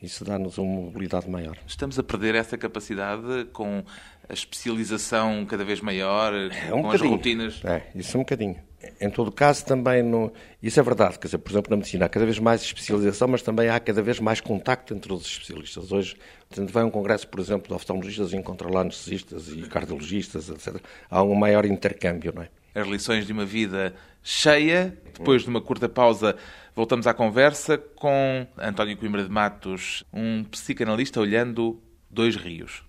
Isso 0.00 0.24
dá-nos 0.24 0.56
uma 0.56 0.80
mobilidade 0.82 1.28
maior. 1.28 1.58
Estamos 1.66 1.98
a 1.98 2.02
perder 2.02 2.36
essa 2.36 2.56
capacidade 2.56 3.46
com 3.52 3.84
a 4.28 4.32
especialização 4.32 5.44
cada 5.46 5.64
vez 5.64 5.80
maior, 5.80 6.32
é 6.34 6.74
um 6.74 6.82
com 6.82 6.82
bocadinho. 6.82 6.92
as 6.92 7.00
rotinas? 7.10 7.64
É, 7.64 7.82
isso 7.94 8.16
é 8.16 8.20
um 8.20 8.22
bocadinho. 8.22 8.56
Em 9.00 9.10
todo 9.10 9.32
caso, 9.32 9.64
também, 9.64 10.02
no... 10.02 10.32
isso 10.62 10.78
é 10.78 10.82
verdade, 10.82 11.18
quer 11.18 11.26
dizer, 11.26 11.38
por 11.38 11.50
exemplo, 11.50 11.70
na 11.70 11.76
medicina 11.76 12.06
há 12.06 12.08
cada 12.08 12.24
vez 12.24 12.38
mais 12.38 12.62
especialização, 12.62 13.26
mas 13.26 13.42
também 13.42 13.68
há 13.68 13.80
cada 13.80 14.00
vez 14.00 14.20
mais 14.20 14.40
contacto 14.40 14.94
entre 14.94 15.12
os 15.12 15.26
especialistas. 15.26 15.90
Hoje, 15.90 16.16
portanto, 16.48 16.72
vai 16.72 16.84
a 16.84 16.86
um 16.86 16.90
congresso, 16.90 17.26
por 17.26 17.40
exemplo, 17.40 17.68
de 17.68 17.74
oftalmologistas 17.74 18.32
e 18.32 18.36
encontra 18.36 18.72
lá 18.72 18.82
anestesistas 18.82 19.48
e 19.48 19.62
cardiologistas, 19.62 20.48
etc. 20.48 20.80
Há 21.10 21.22
um 21.22 21.34
maior 21.34 21.64
intercâmbio, 21.64 22.32
não 22.34 22.42
é? 22.42 22.48
As 22.74 22.86
lições 22.86 23.26
de 23.26 23.32
uma 23.32 23.44
vida 23.44 23.94
cheia. 24.22 24.96
Depois 25.16 25.42
de 25.42 25.48
uma 25.48 25.60
curta 25.60 25.88
pausa, 25.88 26.36
voltamos 26.76 27.06
à 27.08 27.14
conversa 27.14 27.76
com 27.76 28.46
António 28.56 28.96
Coimbra 28.96 29.24
de 29.24 29.30
Matos, 29.30 30.04
um 30.12 30.44
psicanalista 30.44 31.20
olhando 31.20 31.80
dois 32.10 32.36
rios. 32.36 32.84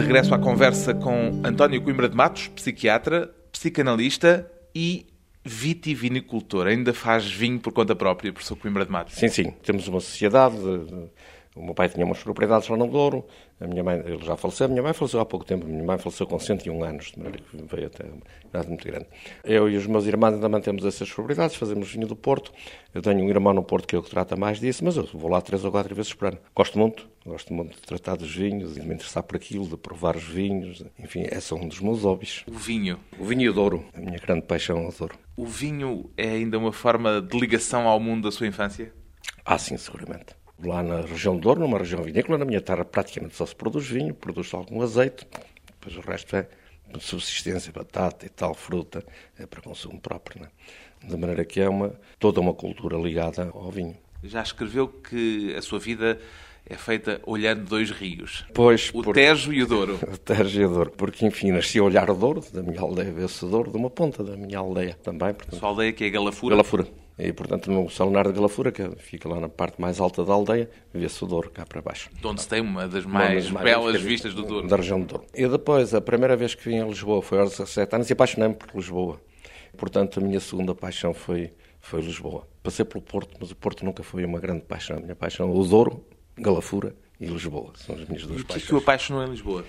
Regresso 0.00 0.34
à 0.34 0.38
conversa 0.38 0.94
com 0.94 1.40
António 1.44 1.80
Coimbra 1.82 2.08
de 2.08 2.16
Matos, 2.16 2.48
psiquiatra, 2.48 3.30
psicanalista 3.50 4.50
e 4.74 5.06
vitivinicultor, 5.44 6.66
ainda 6.66 6.94
faz 6.94 7.30
vinho 7.30 7.58
por 7.58 7.72
conta 7.72 7.94
própria, 7.94 8.32
professor 8.32 8.56
Coimbra 8.56 8.84
de 8.84 8.92
Matos? 8.92 9.14
Sim, 9.14 9.28
sim. 9.28 9.50
Temos 9.62 9.88
uma 9.88 10.00
sociedade. 10.00 10.56
O 11.54 11.62
meu 11.62 11.74
pai 11.74 11.88
tinha 11.88 12.06
umas 12.06 12.22
propriedades 12.22 12.66
lá 12.68 12.78
no 12.78 12.86
Douro, 12.86 13.26
a 13.60 13.66
minha 13.66 13.84
mãe, 13.84 14.02
ele 14.06 14.24
já 14.24 14.36
faleceu, 14.36 14.66
a 14.66 14.68
minha 14.68 14.82
mãe 14.82 14.94
faleceu 14.94 15.20
há 15.20 15.26
pouco 15.26 15.44
tempo, 15.44 15.66
a 15.66 15.68
minha 15.68 15.84
mãe 15.84 15.98
faleceu 15.98 16.26
com 16.26 16.38
101 16.38 16.82
anos, 16.82 17.12
de 17.12 17.18
maneira 17.18 17.38
que 17.38 17.56
veio 17.56 17.86
até 17.88 18.04
uma 18.04 18.22
idade 18.46 18.68
muito 18.68 18.86
grande. 18.86 19.06
Eu 19.44 19.68
e 19.68 19.76
os 19.76 19.86
meus 19.86 20.06
irmãos 20.06 20.32
ainda 20.32 20.48
mantemos 20.48 20.82
essas 20.82 21.12
propriedades, 21.12 21.56
fazemos 21.56 21.92
vinho 21.92 22.06
do 22.06 22.16
Porto. 22.16 22.52
Eu 22.94 23.02
tenho 23.02 23.22
um 23.22 23.28
irmão 23.28 23.52
no 23.52 23.62
Porto 23.62 23.86
que 23.86 23.94
é 23.94 23.98
o 23.98 24.02
que 24.02 24.08
trata 24.08 24.34
mais 24.34 24.58
disso, 24.58 24.82
mas 24.82 24.96
eu 24.96 25.04
vou 25.12 25.30
lá 25.30 25.42
três 25.42 25.62
ou 25.62 25.70
quatro 25.70 25.94
vezes 25.94 26.14
por 26.14 26.28
ano. 26.28 26.38
Gosto 26.56 26.78
muito, 26.78 27.06
gosto 27.26 27.52
muito 27.52 27.76
de 27.76 27.82
tratar 27.82 28.16
dos 28.16 28.34
vinhos, 28.34 28.74
de 28.74 28.80
me 28.80 28.94
interessar 28.94 29.22
por 29.22 29.36
aquilo, 29.36 29.68
de 29.68 29.76
provar 29.76 30.16
os 30.16 30.24
vinhos, 30.24 30.82
enfim, 30.98 31.26
esse 31.30 31.52
é 31.52 31.56
um 31.56 31.68
dos 31.68 31.80
meus 31.80 32.02
hobbies. 32.02 32.44
O 32.48 32.52
vinho. 32.52 32.98
O 33.18 33.26
vinho 33.26 33.42
e 33.42 33.48
o 33.50 33.52
Douro, 33.52 33.84
a 33.92 34.00
minha 34.00 34.18
grande 34.18 34.42
paixão 34.42 34.78
é 34.78 34.88
o 34.88 34.92
Douro. 34.92 35.18
O 35.36 35.44
vinho 35.44 36.10
é 36.16 36.28
ainda 36.30 36.58
uma 36.58 36.72
forma 36.72 37.20
de 37.20 37.38
ligação 37.38 37.86
ao 37.86 38.00
mundo 38.00 38.22
da 38.22 38.30
sua 38.32 38.46
infância? 38.46 38.90
Ah, 39.44 39.58
sim, 39.58 39.76
seguramente 39.76 40.41
lá 40.64 40.82
na 40.82 41.00
região 41.00 41.34
do 41.34 41.40
Douro, 41.40 41.60
numa 41.60 41.78
região 41.78 42.02
vinícola, 42.02 42.38
na 42.38 42.44
minha 42.44 42.60
terra 42.60 42.84
praticamente 42.84 43.36
só 43.36 43.46
se 43.46 43.54
produz 43.54 43.86
vinho, 43.86 44.14
produz 44.14 44.52
algum 44.54 44.82
azeite, 44.82 45.26
depois 45.66 45.96
o 45.96 46.00
resto 46.00 46.36
é 46.36 46.46
subsistência, 47.00 47.72
batata 47.72 48.26
e 48.26 48.28
tal, 48.28 48.54
fruta, 48.54 49.04
é 49.38 49.46
para 49.46 49.60
consumo 49.60 50.00
próprio. 50.00 50.44
É? 50.44 51.06
De 51.06 51.16
maneira 51.16 51.44
que 51.44 51.60
é 51.60 51.68
uma, 51.68 51.94
toda 52.18 52.40
uma 52.40 52.54
cultura 52.54 52.96
ligada 52.96 53.50
ao 53.52 53.70
vinho. 53.70 53.96
Já 54.22 54.42
escreveu 54.42 54.86
que 54.88 55.54
a 55.56 55.62
sua 55.62 55.78
vida 55.78 56.18
é 56.64 56.76
feita 56.76 57.20
olhando 57.26 57.64
dois 57.64 57.90
rios. 57.90 58.44
Pois, 58.54 58.90
o 58.90 59.02
porque... 59.02 59.20
Tejo 59.20 59.52
e 59.52 59.62
o 59.62 59.66
Douro. 59.66 59.98
o 60.06 60.16
Tejo 60.16 60.60
e 60.60 60.64
o 60.64 60.68
Douro. 60.68 60.90
Porque, 60.92 61.26
enfim, 61.26 61.50
nasci 61.50 61.78
a 61.78 61.82
olhar 61.82 62.08
o 62.08 62.14
Douro, 62.14 62.44
da 62.52 62.62
minha 62.62 62.80
aldeia, 62.80 63.10
vê-se 63.10 63.44
o 63.44 63.48
Douro, 63.48 63.70
de 63.70 63.76
uma 63.76 63.90
ponta 63.90 64.22
da 64.22 64.36
minha 64.36 64.58
aldeia 64.58 64.96
também. 65.02 65.34
Portanto... 65.34 65.58
Sua 65.58 65.70
aldeia 65.70 65.92
que 65.92 66.04
é 66.04 66.10
Galafura? 66.10 66.54
Galafura. 66.54 66.86
E, 67.18 67.32
portanto, 67.32 67.70
no 67.70 67.88
Salinar 67.90 68.26
de 68.26 68.32
Galafura, 68.32 68.72
que 68.72 68.88
fica 68.96 69.28
lá 69.28 69.38
na 69.38 69.48
parte 69.48 69.80
mais 69.80 70.00
alta 70.00 70.24
da 70.24 70.32
aldeia, 70.32 70.70
vê-se 70.92 71.22
o 71.22 71.26
Douro 71.26 71.50
cá 71.50 71.66
para 71.66 71.82
baixo. 71.82 72.10
De 72.18 72.26
onde 72.26 72.40
se 72.40 72.48
tem 72.48 72.60
uma 72.60 72.88
das 72.88 73.04
mais, 73.04 73.50
uma 73.50 73.62
das 73.62 73.64
belas 73.64 74.00
vistas 74.00 74.34
do 74.34 74.42
Douro. 74.42 74.66
Da 74.66 74.76
região 74.76 75.00
do 75.00 75.06
Douro. 75.06 75.26
E 75.34 75.46
depois, 75.46 75.94
a 75.94 76.00
primeira 76.00 76.36
vez 76.36 76.54
que 76.54 76.68
vim 76.68 76.80
a 76.80 76.86
Lisboa 76.86 77.20
foi 77.20 77.38
aos 77.38 77.50
17 77.50 77.94
anos 77.94 78.10
e 78.10 78.12
apaixonei-me 78.12 78.54
por 78.54 78.74
Lisboa. 78.74 79.20
Portanto, 79.76 80.20
a 80.20 80.22
minha 80.22 80.40
segunda 80.40 80.74
paixão 80.74 81.12
foi, 81.12 81.52
foi 81.80 82.00
Lisboa. 82.00 82.46
Passei 82.62 82.84
pelo 82.84 83.02
Porto, 83.02 83.36
mas 83.40 83.50
o 83.50 83.56
Porto 83.56 83.84
nunca 83.84 84.02
foi 84.02 84.24
uma 84.24 84.40
grande 84.40 84.62
paixão. 84.62 84.96
A 84.96 85.00
minha 85.00 85.16
paixão 85.16 85.48
é 85.48 85.52
o 85.52 85.64
Douro, 85.64 86.04
Galafura 86.36 86.94
e 87.20 87.26
Lisboa. 87.26 87.72
São 87.76 87.94
as 87.94 88.06
minhas 88.08 88.26
duas 88.26 88.40
e 88.40 88.44
paixões. 88.44 88.62
E 88.62 88.64
o 88.64 88.68
que 88.68 88.74
o 88.74 88.78
apaixonou 88.78 89.24
em 89.24 89.30
Lisboa? 89.30 89.64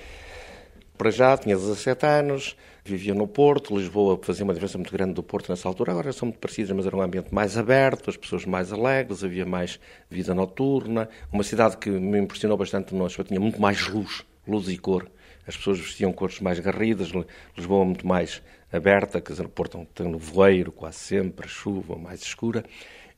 Para 0.98 1.10
já, 1.10 1.36
tinha 1.38 1.56
17 1.56 2.06
anos, 2.06 2.56
vivia 2.86 3.16
no 3.16 3.28
Porto, 3.28 3.76
Lisboa 3.76 4.20
fazia 4.22 4.44
uma 4.44 4.54
diferença 4.54 4.78
muito 4.78 4.94
grande 4.94 5.14
do 5.14 5.24
Porto 5.24 5.50
nessa 5.50 5.68
altura. 5.68 5.92
Agora 5.92 6.14
são 6.14 6.28
muito 6.28 6.40
parecidas, 6.40 6.76
mas 6.76 6.86
era 6.86 6.96
um 6.96 7.02
ambiente 7.02 7.34
mais 7.34 7.58
aberto, 7.58 8.10
as 8.10 8.18
pessoas 8.18 8.46
mais 8.46 8.72
alegres, 8.72 9.24
havia 9.24 9.46
mais 9.46 9.80
vida 10.10 10.36
noturna. 10.36 11.10
Uma 11.32 11.44
cidade 11.44 11.78
que 11.78 11.90
me 11.90 12.20
impressionou 12.20 12.58
bastante 12.58 12.94
no 12.94 13.08
tinha 13.08 13.40
muito 13.40 13.60
mais 13.60 13.88
luz, 13.88 14.24
luz 14.48 14.68
e 14.68 14.78
cor. 14.78 15.10
As 15.48 15.58
pessoas 15.58 15.80
vestiam 15.80 16.14
cores 16.14 16.40
mais 16.40 16.60
garridas, 16.60 17.12
Lisboa 17.58 17.84
muito 17.84 18.06
mais 18.08 18.42
aberta, 18.72 19.20
quer 19.20 19.34
dizer, 19.34 19.46
o 19.46 19.50
Porto 19.50 19.86
tem 19.94 20.08
no 20.08 20.18
voeiro 20.18 20.72
quase 20.72 20.98
sempre, 20.98 21.48
chuva 21.48 21.96
mais 21.96 22.22
escura. 22.22 22.64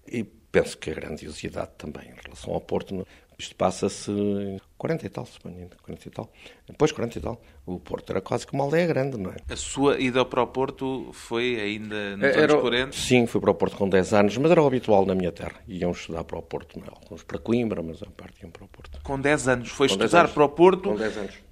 E 0.08 0.24
penso 0.24 0.77
que 0.77 0.89
a 0.89 0.94
grandiosidade 0.94 1.72
também 1.77 2.10
em 2.10 2.15
relação 2.24 2.53
ao 2.53 2.62
Porto 2.62 3.05
isto 3.38 3.56
passa-se 3.56 4.12
40 4.77 5.06
e 5.06 5.10
tal, 5.10 5.25
suponho, 5.25 5.70
40 5.84 6.08
e 6.08 6.12
tal. 6.12 6.32
Depois 6.68 6.92
40 6.92 7.18
e 7.18 7.22
tal. 7.22 7.42
O 7.65 7.80
Porto 7.80 8.12
era 8.12 8.22
quase 8.22 8.46
que 8.46 8.54
uma 8.54 8.63
aldeia 8.63 8.86
grande, 8.86 9.18
não 9.18 9.32
é? 9.32 9.38
A 9.50 9.56
sua 9.56 10.00
ida 10.00 10.24
para 10.24 10.42
o 10.42 10.48
Porto 10.48 11.10
foi 11.13 11.60
ainda 11.60 12.15
nos 12.15 12.25
era, 12.25 12.54
anos 12.54 12.62
40? 12.62 12.92
Sim, 12.92 13.25
fui 13.25 13.42
para 13.42 13.51
o 13.51 13.56
Porto 13.56 13.75
com 13.75 13.89
10 13.89 14.13
anos, 14.13 14.38
mas 14.38 14.51
era 14.51 14.62
o 14.62 14.68
habitual 14.68 15.06
na 15.06 15.15
minha 15.15 15.32
terra. 15.32 15.56
Iam 15.68 15.92
estudar 15.92 16.24
para 16.24 16.38
o 16.38 16.42
Porto, 16.42 16.80
não 16.80 16.88
alguns 16.88 17.24
para 17.24 17.39
Coimbra, 17.39 17.82
mas 17.82 18.04
a 18.04 18.08
parte 18.08 18.42
iam 18.44 18.51
para 18.51 18.65
o 18.65 18.68
Porto. 18.68 19.00
Com 19.04 19.20
10 19.20 19.48
anos, 19.48 19.70
foi 19.70 19.88
com 19.88 19.96
estudar 19.96 20.22
anos. 20.22 20.32
para 20.32 20.44
o 20.44 20.50
Porto 20.50 20.96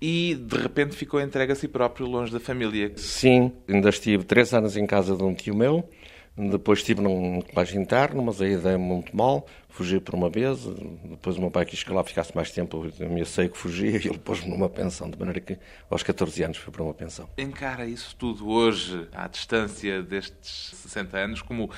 e 0.01 0.35
de 0.35 0.57
repente 0.57 0.95
ficou 0.95 1.19
entregue 1.19 1.53
a 1.53 1.55
si 1.55 1.67
próprio, 1.67 2.05
longe 2.05 2.31
da 2.31 2.39
família. 2.39 2.91
Sim, 2.95 3.51
ainda 3.67 3.89
estive 3.89 4.23
3 4.23 4.53
anos 4.53 4.77
em 4.77 4.85
casa 4.85 5.15
de 5.15 5.23
um 5.23 5.33
tio 5.33 5.55
meu 5.55 5.87
depois 6.35 6.79
estive 6.79 6.99
num 6.99 7.41
colégio 7.41 7.79
interno, 7.79 8.23
mas 8.23 8.41
a 8.41 8.47
ideia 8.47 8.73
é 8.73 8.77
muito 8.77 9.15
mal. 9.15 9.45
Fugi 9.69 9.99
por 9.99 10.15
uma 10.15 10.29
vez. 10.29 10.65
Depois 11.05 11.37
o 11.37 11.39
meu 11.39 11.51
pai 11.51 11.65
quis 11.65 11.83
que 11.83 11.91
lá 11.91 12.03
ficasse 12.03 12.35
mais 12.35 12.49
tempo. 12.51 12.91
Eu 12.99 13.09
me 13.09 13.23
sei 13.23 13.49
que 13.49 13.57
fugia 13.57 13.91
e 14.03 14.07
ele 14.07 14.17
pôs-me 14.17 14.49
numa 14.49 14.67
pensão. 14.67 15.09
De 15.09 15.17
maneira 15.17 15.39
que 15.39 15.57
aos 15.89 16.01
14 16.01 16.43
anos 16.43 16.57
fui 16.57 16.73
para 16.73 16.83
uma 16.83 16.93
pensão. 16.93 17.29
Encara 17.37 17.85
isso 17.85 18.15
tudo 18.15 18.49
hoje, 18.49 19.07
à 19.11 19.27
distância 19.27 20.01
destes 20.01 20.75
60 20.75 21.17
anos, 21.17 21.41
como 21.43 21.69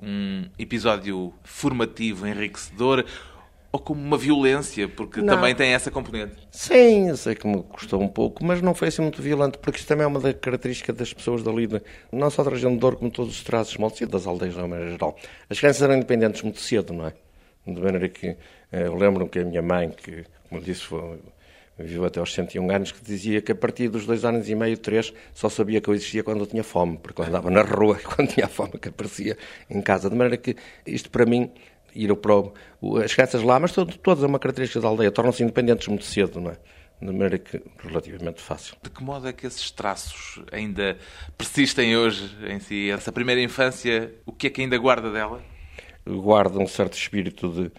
um 0.00 0.48
episódio 0.58 1.32
formativo, 1.44 2.26
enriquecedor 2.26 3.04
ou 3.72 3.80
como 3.80 4.00
uma 4.00 4.18
violência, 4.18 4.86
porque 4.86 5.22
não. 5.22 5.34
também 5.34 5.54
tem 5.54 5.72
essa 5.72 5.90
componente. 5.90 6.36
Sim, 6.50 7.08
eu 7.08 7.16
sei 7.16 7.34
que 7.34 7.46
me 7.46 7.62
custou 7.62 8.02
um 8.02 8.06
pouco, 8.06 8.44
mas 8.44 8.60
não 8.60 8.74
foi 8.74 8.88
assim 8.88 9.00
muito 9.00 9.22
violento, 9.22 9.58
porque 9.58 9.78
isso 9.78 9.88
também 9.88 10.04
é 10.04 10.06
uma 10.06 10.20
das 10.20 10.34
características 10.34 10.94
das 10.94 11.12
pessoas 11.14 11.42
dali, 11.42 11.66
não 12.12 12.28
só 12.28 12.44
da 12.44 12.50
região 12.50 12.72
de 12.72 12.78
Douro, 12.78 12.98
como 12.98 13.10
todos 13.10 13.32
os 13.32 13.42
traços 13.42 13.78
moldes 13.78 14.02
e 14.02 14.06
das 14.06 14.26
aldeias 14.26 14.54
de 14.54 14.60
uma 14.60 14.68
maneira 14.68 14.92
geral. 14.92 15.16
As 15.48 15.58
crianças 15.58 15.80
eram 15.80 15.94
independentes 15.94 16.42
muito 16.42 16.60
cedo, 16.60 16.92
não 16.92 17.06
é? 17.06 17.14
De 17.66 17.80
maneira 17.80 18.08
que 18.10 18.36
eh, 18.70 18.86
eu 18.86 18.94
lembro 18.94 19.26
que 19.26 19.38
a 19.38 19.44
minha 19.44 19.62
mãe, 19.62 19.88
que, 19.88 20.24
como 20.48 20.60
eu 20.60 20.64
disse, 20.64 20.82
foi, 20.82 21.18
viveu 21.78 22.04
até 22.04 22.20
aos 22.20 22.34
101 22.34 22.70
anos, 22.70 22.92
que 22.92 23.02
dizia 23.02 23.40
que 23.40 23.52
a 23.52 23.54
partir 23.54 23.88
dos 23.88 24.04
dois 24.04 24.24
anos 24.24 24.48
e 24.48 24.54
meio, 24.54 24.76
três, 24.76 25.14
só 25.32 25.48
sabia 25.48 25.80
que 25.80 25.88
eu 25.88 25.94
existia 25.94 26.22
quando 26.22 26.40
eu 26.40 26.46
tinha 26.46 26.62
fome, 26.62 26.98
porque 26.98 27.20
eu 27.20 27.24
andava 27.24 27.50
na 27.50 27.62
rua 27.62 27.96
e 28.00 28.04
quando 28.04 28.28
tinha 28.28 28.48
fome 28.48 28.72
que 28.72 28.88
aparecia 28.88 29.36
em 29.70 29.80
casa. 29.80 30.10
De 30.10 30.16
maneira 30.16 30.36
que 30.36 30.56
isto 30.86 31.10
para 31.10 31.24
mim 31.24 31.50
ir 31.94 32.14
para 32.16 32.34
o, 32.80 32.96
as 32.98 33.14
crianças 33.14 33.42
lá, 33.42 33.58
mas 33.58 33.72
todas 33.72 34.22
é 34.22 34.26
uma 34.26 34.38
característica 34.38 34.80
da 34.80 34.88
aldeia, 34.88 35.10
tornam-se 35.10 35.42
independentes 35.42 35.88
muito 35.88 36.04
cedo, 36.04 36.40
não 36.40 36.50
é? 36.50 36.56
De 37.00 37.06
maneira 37.06 37.38
que 37.38 37.60
relativamente 37.82 38.40
fácil. 38.40 38.76
De 38.82 38.88
que 38.88 39.02
modo 39.02 39.26
é 39.26 39.32
que 39.32 39.46
esses 39.46 39.70
traços 39.72 40.40
ainda 40.52 40.96
persistem 41.36 41.96
hoje 41.96 42.30
em 42.46 42.60
si? 42.60 42.90
Essa 42.90 43.10
primeira 43.10 43.42
infância, 43.42 44.14
o 44.24 44.32
que 44.32 44.46
é 44.46 44.50
que 44.50 44.60
ainda 44.60 44.78
guarda 44.78 45.10
dela? 45.10 45.42
Guarda 46.06 46.60
um 46.60 46.66
certo 46.66 46.96
espírito 46.96 47.48
de, 47.48 47.72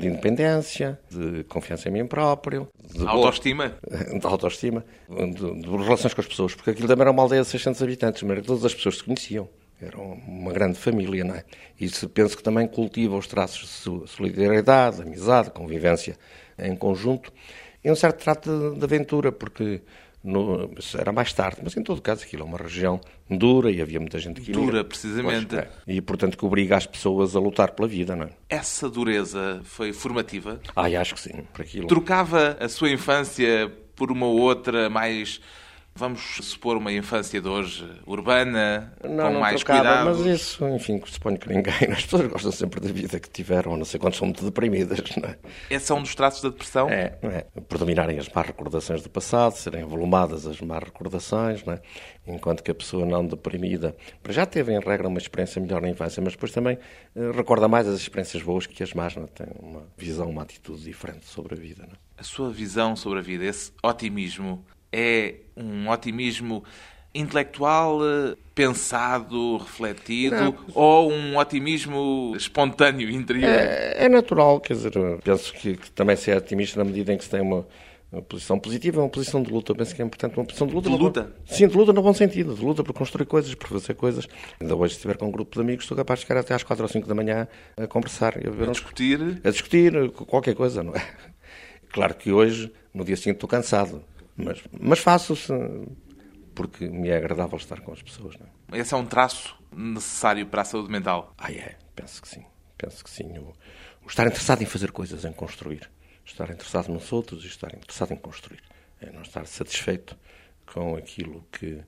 de 0.00 0.06
independência, 0.06 0.98
de 1.10 1.44
confiança 1.44 1.90
em 1.90 1.92
mim 1.92 2.06
próprio. 2.06 2.66
De 2.90 3.06
autoestima? 3.06 3.76
De 4.18 4.26
autoestima, 4.26 4.84
de, 5.08 5.60
de, 5.60 5.68
relações 5.68 6.14
com 6.14 6.20
as 6.22 6.26
pessoas, 6.26 6.54
porque 6.54 6.70
aquilo 6.70 6.88
também 6.88 7.02
era 7.02 7.10
uma 7.10 7.22
aldeia 7.22 7.42
de 7.42 7.48
600 7.48 7.82
habitantes, 7.82 8.20
de 8.20 8.24
maneira 8.24 8.40
que 8.40 8.46
todas 8.46 8.64
as 8.64 8.74
pessoas 8.74 8.96
se 8.96 9.04
conheciam. 9.04 9.48
Era 9.80 9.98
uma 9.98 10.52
grande 10.52 10.78
família, 10.78 11.24
não 11.24 11.34
é? 11.34 11.44
E 11.78 11.88
se 11.88 12.06
penso 12.06 12.36
que 12.36 12.42
também 12.42 12.66
cultiva 12.66 13.16
os 13.16 13.26
traços 13.26 13.84
de 13.84 14.08
solidariedade, 14.10 15.02
amizade, 15.02 15.50
convivência 15.50 16.16
em 16.58 16.74
conjunto. 16.76 17.32
E 17.82 17.90
um 17.90 17.94
certo 17.94 18.22
trato 18.22 18.74
de, 18.78 18.84
aventura, 18.84 19.30
porque 19.30 19.82
no, 20.22 20.70
era 20.98 21.12
mais 21.12 21.32
tarde, 21.34 21.58
mas 21.62 21.76
em 21.76 21.82
todo 21.82 22.00
caso 22.00 22.24
aquilo 22.24 22.42
é 22.42 22.46
uma 22.46 22.56
região 22.56 22.98
dura 23.28 23.70
e 23.70 23.82
havia 23.82 24.00
muita 24.00 24.18
gente 24.18 24.40
que 24.40 24.52
Dura, 24.52 24.82
precisamente. 24.82 25.46
Pois, 25.46 25.62
é. 25.62 25.68
E 25.86 26.00
portanto 26.00 26.38
que 26.38 26.44
obriga 26.46 26.76
as 26.76 26.86
pessoas 26.86 27.36
a 27.36 27.40
lutar 27.40 27.72
pela 27.72 27.86
vida, 27.86 28.16
não 28.16 28.24
é? 28.24 28.30
Essa 28.48 28.88
dureza 28.88 29.60
foi 29.64 29.92
formativa? 29.92 30.60
Ah, 30.74 30.84
acho 30.84 31.14
que 31.14 31.20
sim. 31.20 31.44
Por 31.52 31.60
aquilo. 31.60 31.86
Trocava 31.86 32.56
a 32.58 32.68
sua 32.70 32.90
infância 32.90 33.70
por 33.94 34.10
uma 34.10 34.26
outra 34.26 34.88
mais 34.88 35.40
Vamos 35.96 36.38
supor 36.42 36.76
uma 36.76 36.92
infância 36.92 37.40
de 37.40 37.48
hoje 37.48 37.88
urbana, 38.04 38.92
não, 39.04 39.26
com 39.26 39.32
não 39.34 39.40
mais 39.40 39.62
trocava, 39.62 39.80
cuidado. 39.80 40.04
Mas 40.06 40.26
isso, 40.26 40.66
enfim, 40.66 41.00
suponho 41.06 41.38
que 41.38 41.48
ninguém. 41.48 41.72
As 41.92 42.02
pessoas 42.02 42.26
gostam 42.26 42.50
sempre 42.50 42.80
da 42.80 42.92
vida 42.92 43.20
que 43.20 43.30
tiveram, 43.30 43.74
a 43.74 43.76
não 43.76 43.84
sei 43.84 44.00
quando 44.00 44.14
são 44.14 44.26
muito 44.26 44.44
deprimidas, 44.44 44.98
não 45.16 45.28
é? 45.28 45.38
Esse 45.70 45.92
é 45.92 45.94
um 45.94 46.02
dos 46.02 46.12
traços 46.16 46.42
da 46.42 46.48
depressão? 46.48 46.88
É, 46.88 47.16
é? 47.22 47.46
Predominarem 47.68 48.18
as 48.18 48.28
más 48.28 48.44
recordações 48.44 49.02
do 49.02 49.08
passado, 49.08 49.52
serem 49.52 49.84
volumadas 49.84 50.48
as 50.48 50.60
más 50.60 50.82
recordações, 50.82 51.64
não 51.64 51.74
é? 51.74 51.80
Enquanto 52.26 52.64
que 52.64 52.72
a 52.72 52.74
pessoa 52.74 53.06
não 53.06 53.24
deprimida, 53.24 53.96
já 54.30 54.44
teve 54.44 54.72
em 54.72 54.80
regra 54.80 55.06
uma 55.06 55.18
experiência 55.18 55.62
melhor 55.62 55.80
na 55.80 55.90
infância, 55.90 56.20
mas 56.20 56.32
depois 56.32 56.50
também 56.50 56.76
eh, 57.14 57.30
recorda 57.32 57.68
mais 57.68 57.86
as 57.86 58.00
experiências 58.00 58.42
boas 58.42 58.66
que 58.66 58.82
as 58.82 58.92
más, 58.94 59.14
não 59.14 59.24
é? 59.24 59.26
Tem 59.28 59.46
uma 59.60 59.86
visão, 59.96 60.28
uma 60.28 60.42
atitude 60.42 60.82
diferente 60.82 61.26
sobre 61.26 61.54
a 61.54 61.56
vida, 61.56 61.84
não 61.86 61.92
é? 61.92 61.96
A 62.16 62.22
sua 62.24 62.50
visão 62.50 62.96
sobre 62.96 63.20
a 63.20 63.22
vida, 63.22 63.44
esse 63.44 63.72
otimismo 63.82 64.64
é 64.94 65.34
um 65.56 65.88
otimismo 65.88 66.62
intelectual, 67.12 67.98
pensado, 68.54 69.56
refletido, 69.58 70.36
não. 70.36 70.56
ou 70.74 71.12
um 71.12 71.36
otimismo 71.36 72.34
espontâneo, 72.36 73.10
interior? 73.10 73.48
É, 73.48 74.04
é 74.04 74.08
natural, 74.08 74.60
quer 74.60 74.74
dizer, 74.74 74.92
penso 75.22 75.52
que, 75.52 75.76
que, 75.76 75.90
também 75.90 76.16
se 76.16 76.30
é 76.30 76.36
otimista 76.36 76.78
na 76.78 76.84
medida 76.84 77.12
em 77.12 77.18
que 77.18 77.24
se 77.24 77.30
tem 77.30 77.40
uma, 77.40 77.66
uma 78.12 78.22
posição 78.22 78.58
positiva, 78.58 79.00
uma 79.00 79.08
posição 79.08 79.42
de 79.42 79.50
luta. 79.50 79.72
Eu 79.72 79.76
penso 79.76 79.94
que 79.94 80.02
é 80.02 80.04
importante 80.04 80.36
uma 80.36 80.44
posição 80.44 80.66
de 80.66 80.74
luta. 80.74 80.90
De 80.90 80.96
luta? 80.96 81.22
Bom, 81.22 81.30
sim, 81.46 81.68
de 81.68 81.76
luta 81.76 81.92
no 81.92 82.02
bom 82.02 82.14
sentido, 82.14 82.54
de 82.54 82.64
luta 82.64 82.82
por 82.82 82.92
construir 82.92 83.26
coisas, 83.26 83.54
por 83.54 83.68
fazer 83.68 83.94
coisas. 83.94 84.26
Ainda 84.60 84.74
hoje, 84.74 84.94
se 84.94 84.98
estiver 84.98 85.16
com 85.16 85.26
um 85.26 85.32
grupo 85.32 85.54
de 85.54 85.60
amigos, 85.60 85.86
sou 85.86 85.96
capaz 85.96 86.20
de 86.20 86.26
ficar 86.26 86.38
até 86.38 86.54
às 86.54 86.62
4 86.62 86.84
ou 86.84 86.88
5 86.88 87.08
da 87.08 87.14
manhã 87.14 87.48
a 87.76 87.86
conversar 87.86 88.34
a 88.36 88.64
A 88.64 88.70
discutir? 88.72 89.40
A 89.44 89.50
discutir 89.50 90.10
qualquer 90.10 90.54
coisa, 90.54 90.82
não 90.82 90.94
é? 90.94 91.02
Claro 91.92 92.14
que 92.14 92.32
hoje, 92.32 92.72
no 92.92 93.04
dia 93.04 93.16
seguinte, 93.16 93.36
estou 93.36 93.48
cansado 93.48 94.02
mas, 94.36 94.62
mas 94.80 94.98
faço-se 94.98 95.52
porque 96.54 96.88
me 96.88 97.08
é 97.08 97.16
agradável 97.16 97.58
estar 97.58 97.80
com 97.80 97.92
as 97.92 98.02
pessoas. 98.02 98.36
Não 98.38 98.46
é? 98.72 98.78
Esse 98.78 98.94
é 98.94 98.96
um 98.96 99.06
traço 99.06 99.56
necessário 99.74 100.46
para 100.46 100.62
a 100.62 100.64
saúde 100.64 100.90
mental? 100.90 101.34
Ah, 101.36 101.52
é. 101.52 101.76
Penso 101.94 102.22
que 102.22 102.28
sim. 102.28 102.44
Penso 102.78 103.02
que 103.02 103.10
sim. 103.10 103.38
O, 103.38 103.52
o 104.04 104.08
estar 104.08 104.26
interessado 104.26 104.62
em 104.62 104.66
fazer 104.66 104.92
coisas, 104.92 105.24
em 105.24 105.32
construir. 105.32 105.90
Estar 106.24 106.48
interessado 106.50 106.88
nos 106.88 107.12
outros 107.12 107.44
e 107.44 107.48
estar 107.48 107.74
interessado 107.74 108.12
em 108.12 108.16
construir. 108.16 108.62
É 109.00 109.10
não 109.10 109.22
estar 109.22 109.46
satisfeito 109.46 110.16
com 110.72 110.96
aquilo 110.96 111.46
que, 111.52 111.82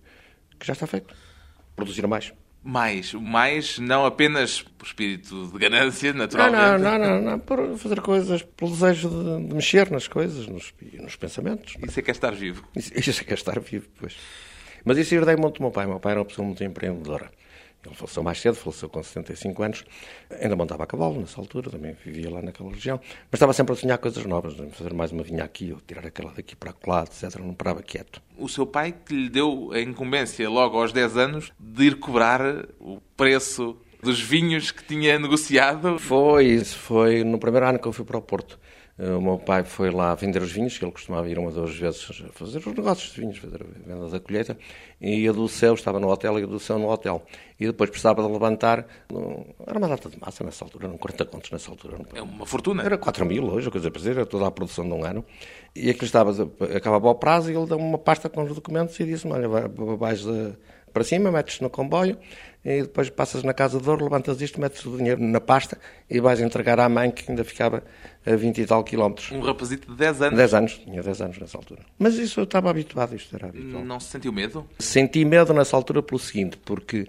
que 0.58 0.66
já 0.66 0.72
está 0.72 0.86
feito. 0.86 1.14
Produzir 1.74 2.06
mais. 2.06 2.32
Mais, 2.68 3.14
mais 3.14 3.78
não 3.78 4.04
apenas 4.04 4.60
por 4.60 4.86
espírito 4.86 5.46
de 5.52 5.58
ganância, 5.58 6.12
naturalmente. 6.12 6.82
Não, 6.82 6.98
não, 6.98 6.98
não, 6.98 7.20
não, 7.20 7.30
não 7.30 7.38
por 7.38 7.78
fazer 7.78 8.00
coisas, 8.00 8.42
pelo 8.42 8.72
desejo 8.72 9.08
de, 9.08 9.46
de 9.46 9.54
mexer 9.54 9.88
nas 9.88 10.08
coisas, 10.08 10.48
nos, 10.48 10.74
nos 10.94 11.14
pensamentos. 11.14 11.76
Isso 11.86 12.00
é 12.00 12.02
que 12.02 12.10
é 12.10 12.12
estar 12.12 12.34
vivo. 12.34 12.64
Isso, 12.74 12.90
isso 12.94 13.20
é 13.20 13.24
que 13.24 13.32
é 13.32 13.34
estar 13.34 13.60
vivo, 13.60 13.86
pois. 14.00 14.16
Mas 14.84 14.98
isso 14.98 15.14
herdei 15.14 15.36
muito 15.36 15.58
do 15.58 15.62
meu 15.62 15.70
pai. 15.70 15.86
meu 15.86 16.00
pai 16.00 16.12
era 16.12 16.20
uma 16.20 16.26
pessoa 16.26 16.44
muito 16.44 16.64
empreendedora. 16.64 17.30
Ele 17.86 17.94
faleceu 17.94 18.22
mais 18.22 18.40
cedo, 18.40 18.54
faleceu 18.54 18.88
com 18.88 19.02
75 19.02 19.62
anos. 19.62 19.84
Ainda 20.40 20.56
montava 20.56 20.84
a 20.84 20.86
cavalo 20.86 21.20
nessa 21.20 21.40
altura, 21.40 21.70
também 21.70 21.96
vivia 22.04 22.30
lá 22.30 22.42
naquela 22.42 22.70
região. 22.70 23.00
Mas 23.30 23.34
estava 23.34 23.52
sempre 23.52 23.72
a 23.72 23.76
sonhar 23.76 23.98
coisas 23.98 24.24
novas, 24.24 24.54
fazer 24.72 24.92
mais 24.92 25.12
uma 25.12 25.22
vinha 25.22 25.44
aqui, 25.44 25.72
ou 25.72 25.80
tirar 25.80 26.06
aquela 26.06 26.32
daqui 26.32 26.56
para 26.56 26.74
lá, 26.86 27.04
etc. 27.04 27.40
Não 27.40 27.54
parava 27.54 27.82
quieto. 27.82 28.20
O 28.36 28.48
seu 28.48 28.66
pai 28.66 28.92
que 28.92 29.14
lhe 29.14 29.28
deu 29.28 29.70
a 29.72 29.80
incumbência, 29.80 30.48
logo 30.48 30.78
aos 30.78 30.92
10 30.92 31.16
anos, 31.16 31.52
de 31.58 31.84
ir 31.84 31.98
cobrar 31.98 32.66
o 32.80 33.00
preço 33.16 33.76
dos 34.02 34.20
vinhos 34.20 34.70
que 34.70 34.84
tinha 34.84 35.18
negociado? 35.18 35.98
Foi, 35.98 36.46
isso 36.46 36.78
foi 36.78 37.24
no 37.24 37.38
primeiro 37.38 37.66
ano 37.66 37.78
que 37.78 37.86
eu 37.86 37.92
fui 37.92 38.04
para 38.04 38.18
o 38.18 38.22
Porto. 38.22 38.58
Eh, 38.98 39.10
o 39.10 39.20
meu 39.20 39.38
pai 39.38 39.62
foi 39.62 39.90
lá 39.90 40.14
vender 40.14 40.40
os 40.40 40.50
vinhos, 40.50 40.78
que 40.78 40.84
ele 40.84 40.92
costumava 40.92 41.28
ir 41.28 41.38
uma 41.38 41.48
ou 41.48 41.54
duas 41.54 41.76
vezes 41.76 42.02
fazer 42.32 42.58
os 42.58 42.66
negócios 42.66 43.12
de 43.12 43.20
vinhos, 43.20 43.38
fazer 43.38 43.62
a 43.62 43.88
venda 43.88 44.08
da 44.08 44.18
colheita, 44.18 44.56
e 45.00 45.28
a 45.28 45.32
do 45.32 45.46
céu 45.48 45.74
estava 45.74 46.00
no 46.00 46.08
hotel 46.08 46.38
e 46.38 46.44
a 46.44 46.46
do 46.46 46.58
céu 46.58 46.78
no 46.78 46.88
hotel. 46.88 47.22
E 47.60 47.66
depois 47.66 47.90
precisava 47.90 48.22
de 48.22 48.32
levantar, 48.32 48.86
era 49.66 49.78
uma 49.78 49.88
data 49.88 50.08
de 50.08 50.18
massa 50.18 50.42
nessa 50.44 50.64
altura, 50.64 50.86
eram 50.86 50.96
40 50.96 51.24
contos 51.26 51.50
nessa 51.50 51.70
altura. 51.70 51.98
É 52.14 52.22
uma 52.22 52.46
fortuna. 52.46 52.82
Era 52.82 52.96
4 52.96 53.26
mil 53.26 53.44
hoje, 53.44 53.68
a 53.68 53.70
coisa 53.70 53.90
para 53.90 53.98
dizer, 53.98 54.16
era 54.16 54.26
toda 54.26 54.46
a 54.46 54.50
produção 54.50 54.84
de 54.86 54.92
um 54.92 55.04
ano. 55.04 55.24
E 55.74 55.90
aquilo 55.90 56.06
estava, 56.06 56.32
acabava 56.74 57.08
o 57.08 57.14
prazo 57.14 57.50
e 57.50 57.54
ele 57.54 57.66
deu 57.66 57.76
uma 57.76 57.98
pasta 57.98 58.30
com 58.30 58.42
os 58.42 58.54
documentos 58.54 58.98
e 58.98 59.04
disse-me, 59.04 59.34
olha, 59.34 59.48
vais 59.98 60.24
para 60.92 61.04
cima, 61.04 61.30
metes 61.30 61.60
no 61.60 61.68
comboio 61.68 62.16
e 62.68 62.82
depois 62.82 63.08
passas 63.08 63.44
na 63.44 63.54
casa 63.54 63.80
de 63.80 63.88
ouro, 63.88 64.02
levantas 64.02 64.42
isto, 64.42 64.60
metes 64.60 64.84
o 64.84 64.96
dinheiro 64.96 65.22
na 65.22 65.40
pasta 65.40 65.78
e 66.10 66.18
vais 66.18 66.40
entregar 66.40 66.80
à 66.80 66.88
mãe 66.88 67.12
que 67.12 67.30
ainda 67.30 67.44
ficava 67.44 67.84
a 68.26 68.34
20 68.34 68.60
e 68.60 68.66
tal 68.66 68.82
quilómetros. 68.82 69.30
Um 69.30 69.38
rapazito 69.38 69.92
de 69.92 69.96
10 69.96 70.22
anos? 70.22 70.36
10 70.36 70.54
anos, 70.54 70.78
tinha 70.78 71.00
10 71.00 71.20
anos 71.20 71.38
nessa 71.38 71.56
altura. 71.56 71.82
Mas 71.96 72.16
isso 72.16 72.40
eu 72.40 72.44
estava 72.44 72.68
habituado, 72.68 73.14
isto 73.14 73.36
era 73.36 73.46
habitual. 73.46 73.84
Não 73.84 74.00
se 74.00 74.08
sentiu 74.08 74.32
medo? 74.32 74.66
Senti 74.80 75.24
medo 75.24 75.54
nessa 75.54 75.76
altura 75.76 76.02
pelo 76.02 76.18
seguinte, 76.18 76.56
porque, 76.56 77.06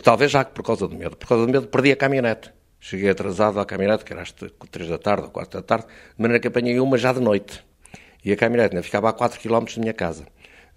talvez 0.00 0.30
já 0.30 0.44
por 0.44 0.62
causa 0.62 0.86
do 0.86 0.94
medo, 0.94 1.16
por 1.16 1.26
causa 1.26 1.44
do 1.44 1.50
medo 1.50 1.66
perdi 1.66 1.90
a 1.90 1.96
caminhonete. 1.96 2.52
Cheguei 2.78 3.10
atrasado 3.10 3.58
à 3.58 3.66
caminhonete, 3.66 4.04
que 4.04 4.12
era 4.12 4.22
às 4.22 4.30
3 4.30 4.88
da 4.88 4.96
tarde 4.96 5.24
ou 5.24 5.30
4 5.30 5.60
da 5.60 5.66
tarde, 5.66 5.86
de 5.86 6.22
maneira 6.22 6.38
que 6.38 6.46
apanhei 6.46 6.78
uma 6.78 6.96
já 6.96 7.12
de 7.12 7.20
noite. 7.20 7.64
E 8.24 8.30
a 8.30 8.36
caminhonete 8.36 8.76
ainda 8.76 8.84
ficava 8.84 9.08
a 9.08 9.12
4 9.12 9.40
quilómetros 9.40 9.76
da 9.76 9.80
minha 9.80 9.92
casa. 9.92 10.24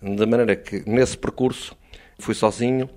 De 0.02 0.25
maneira 0.25 0.56
que, 0.56 0.82
nesse 0.90 1.16
percurso, 1.16 1.78
fui 2.18 2.34
sozinho, 2.34 2.90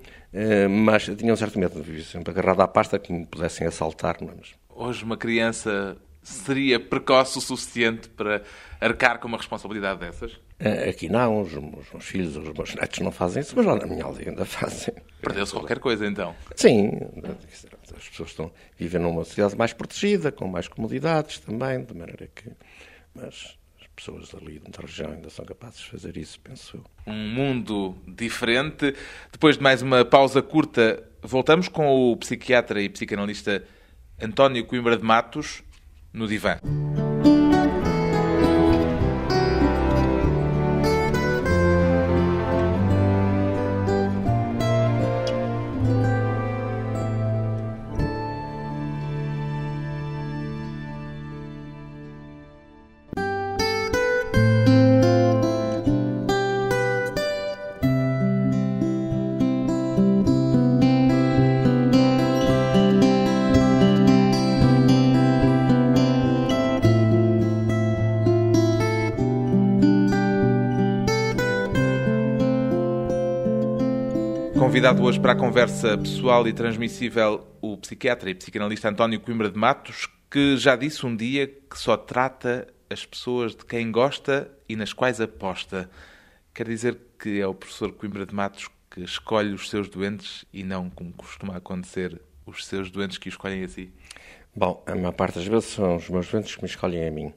mas 0.69 1.05
tinha 1.05 1.33
um 1.33 1.35
certo 1.35 1.57
medo, 1.57 1.81
vivia 1.81 2.03
sempre 2.03 2.31
agarrado 2.31 2.61
à 2.61 2.67
pasta 2.67 2.99
que 2.99 3.11
me 3.11 3.25
pudessem 3.25 3.65
assaltar. 3.67 4.17
Mas... 4.21 4.53
Hoje 4.69 5.03
uma 5.03 5.17
criança 5.17 5.97
seria 6.27 6.79
precoce 6.79 7.37
o 7.37 7.41
suficiente 7.41 8.09
para 8.09 8.43
arcar 8.81 9.19
com 9.19 9.27
uma 9.27 9.37
responsabilidade 9.37 9.99
dessas? 9.99 10.37
Eh, 10.59 10.89
aqui 10.89 11.07
não, 11.07 11.41
os, 11.41 11.53
os 11.53 11.91
meus 11.93 12.05
filhos, 12.05 12.35
os 12.35 12.49
meus 12.49 12.75
netos 12.75 12.99
não 12.99 13.11
fazem 13.11 13.41
isso, 13.41 13.55
mas 13.55 13.65
lá 13.65 13.75
na 13.75 13.85
minha 13.85 14.03
aldeia 14.03 14.29
ainda 14.29 14.43
fazem. 14.45 14.93
Perdeu-se 15.21 15.53
qualquer 15.53 15.79
coisa 15.79 16.05
então? 16.05 16.35
Sim, 16.55 16.91
as 17.95 18.09
pessoas 18.09 18.29
estão 18.29 18.51
vivem 18.77 19.01
numa 19.01 19.23
sociedade 19.23 19.55
mais 19.55 19.73
protegida, 19.73 20.31
com 20.31 20.47
mais 20.47 20.67
comodidades 20.67 21.39
também, 21.39 21.83
de 21.83 21.93
maneira 21.93 22.27
que. 22.27 22.51
Mas 23.15 23.57
pessoas 23.97 24.33
ali 24.35 24.59
da 24.59 24.79
região 24.79 25.11
ainda 25.11 25.29
são 25.29 25.43
capazes 25.43 25.79
de 25.79 25.89
fazer 25.89 26.15
isso, 26.17 26.39
penso 26.39 26.77
eu. 26.77 26.83
Um 27.11 27.29
mundo 27.29 27.97
diferente. 28.07 28.95
Depois 29.31 29.57
de 29.57 29.63
mais 29.63 29.81
uma 29.81 30.05
pausa 30.05 30.41
curta, 30.41 31.03
voltamos 31.21 31.67
com 31.67 32.11
o 32.11 32.15
psiquiatra 32.15 32.79
e 32.81 32.87
psicanalista 32.87 33.63
António 34.21 34.65
Coimbra 34.65 34.95
de 34.97 35.03
Matos 35.03 35.63
no 36.13 36.27
divã. 36.27 36.59
Convidado 74.77 75.01
hoje 75.01 75.19
para 75.19 75.31
a 75.31 75.35
conversa 75.35 75.97
pessoal 75.97 76.47
e 76.47 76.53
transmissível 76.53 77.47
o 77.59 77.75
psiquiatra 77.77 78.29
e 78.29 78.35
psicanalista 78.35 78.87
António 78.87 79.19
Coimbra 79.19 79.49
de 79.49 79.57
Matos, 79.57 80.07
que 80.29 80.55
já 80.55 80.75
disse 80.75 81.03
um 81.03 81.15
dia 81.15 81.47
que 81.47 81.75
só 81.75 81.97
trata 81.97 82.67
as 82.87 83.03
pessoas 83.03 83.55
de 83.55 83.65
quem 83.65 83.91
gosta 83.91 84.51
e 84.69 84.75
nas 84.75 84.93
quais 84.93 85.19
aposta. 85.19 85.89
Quer 86.53 86.67
dizer 86.67 86.95
que 87.17 87.41
é 87.41 87.47
o 87.47 87.55
professor 87.55 87.91
Coimbra 87.91 88.23
de 88.23 88.35
Matos 88.35 88.69
que 88.91 89.01
escolhe 89.01 89.51
os 89.51 89.67
seus 89.67 89.89
doentes 89.89 90.45
e 90.53 90.61
não, 90.61 90.91
como 90.91 91.11
costuma 91.11 91.57
acontecer, 91.57 92.21
os 92.45 92.63
seus 92.63 92.91
doentes 92.91 93.17
que 93.17 93.29
o 93.29 93.31
escolhem 93.31 93.63
a 93.63 93.67
si? 93.67 93.91
Bom, 94.55 94.83
a 94.85 94.93
maior 94.93 95.13
parte 95.13 95.39
das 95.39 95.47
vezes 95.47 95.69
são 95.69 95.95
os 95.95 96.07
meus 96.07 96.29
doentes 96.29 96.55
que 96.55 96.61
me 96.61 96.69
escolhem 96.69 97.07
a 97.07 97.11
mim. 97.11 97.33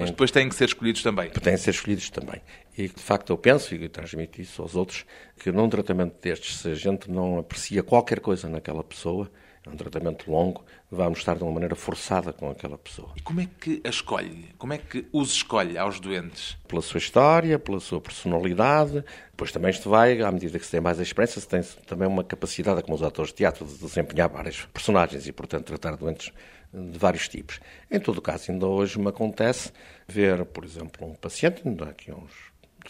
Mas 0.00 0.10
depois 0.10 0.30
têm 0.30 0.48
que 0.48 0.54
ser 0.54 0.66
escolhidos 0.66 1.02
também. 1.02 1.28
Têm 1.30 1.54
que 1.54 1.60
ser 1.60 1.70
escolhidos 1.70 2.08
também. 2.10 2.40
E, 2.76 2.88
de 2.88 3.02
facto, 3.02 3.30
eu 3.30 3.38
penso, 3.38 3.74
e 3.74 3.88
transmito 3.88 4.40
isso 4.40 4.62
aos 4.62 4.74
outros, 4.74 5.04
que 5.38 5.50
num 5.52 5.68
tratamento 5.68 6.14
destes, 6.20 6.58
se 6.58 6.68
a 6.68 6.74
gente 6.74 7.10
não 7.10 7.38
aprecia 7.38 7.82
qualquer 7.82 8.20
coisa 8.20 8.48
naquela 8.48 8.82
pessoa, 8.82 9.30
é 9.66 9.70
um 9.70 9.76
tratamento 9.76 10.30
longo, 10.30 10.64
vamos 10.88 11.18
estar 11.18 11.36
de 11.36 11.42
uma 11.42 11.50
maneira 11.50 11.74
forçada 11.74 12.32
com 12.32 12.48
aquela 12.48 12.78
pessoa. 12.78 13.10
E 13.16 13.20
como 13.20 13.40
é 13.40 13.48
que 13.60 13.82
a 13.84 13.88
escolhe? 13.88 14.54
Como 14.56 14.72
é 14.72 14.78
que 14.78 15.06
os 15.12 15.32
escolhe 15.32 15.76
aos 15.76 15.98
doentes? 15.98 16.56
Pela 16.68 16.80
sua 16.80 16.98
história, 16.98 17.58
pela 17.58 17.80
sua 17.80 18.00
personalidade. 18.00 19.04
Depois 19.30 19.50
também 19.50 19.70
isto 19.70 19.90
vai, 19.90 20.22
à 20.22 20.30
medida 20.30 20.58
que 20.58 20.64
se 20.64 20.70
tem 20.70 20.80
mais 20.80 21.00
experiência, 21.00 21.40
se 21.40 21.48
tem 21.48 21.62
também 21.84 22.06
uma 22.06 22.22
capacidade, 22.22 22.82
como 22.82 22.94
os 22.94 23.02
atores 23.02 23.32
de 23.32 23.38
teatro, 23.38 23.66
de 23.66 23.76
desempenhar 23.76 24.28
vários 24.28 24.64
personagens 24.66 25.26
e, 25.26 25.32
portanto, 25.32 25.64
tratar 25.64 25.96
doentes 25.96 26.32
de 26.72 26.98
vários 26.98 27.28
tipos. 27.28 27.60
Em 27.90 27.98
todo 27.98 28.22
caso, 28.22 28.52
ainda 28.52 28.66
hoje 28.66 28.98
me 29.00 29.08
acontece 29.08 29.72
ver, 30.06 30.44
por 30.44 30.64
exemplo, 30.64 31.06
um 31.06 31.14
paciente, 31.14 31.62
ainda 31.64 31.86
aqui 31.86 32.12
uns 32.12 32.32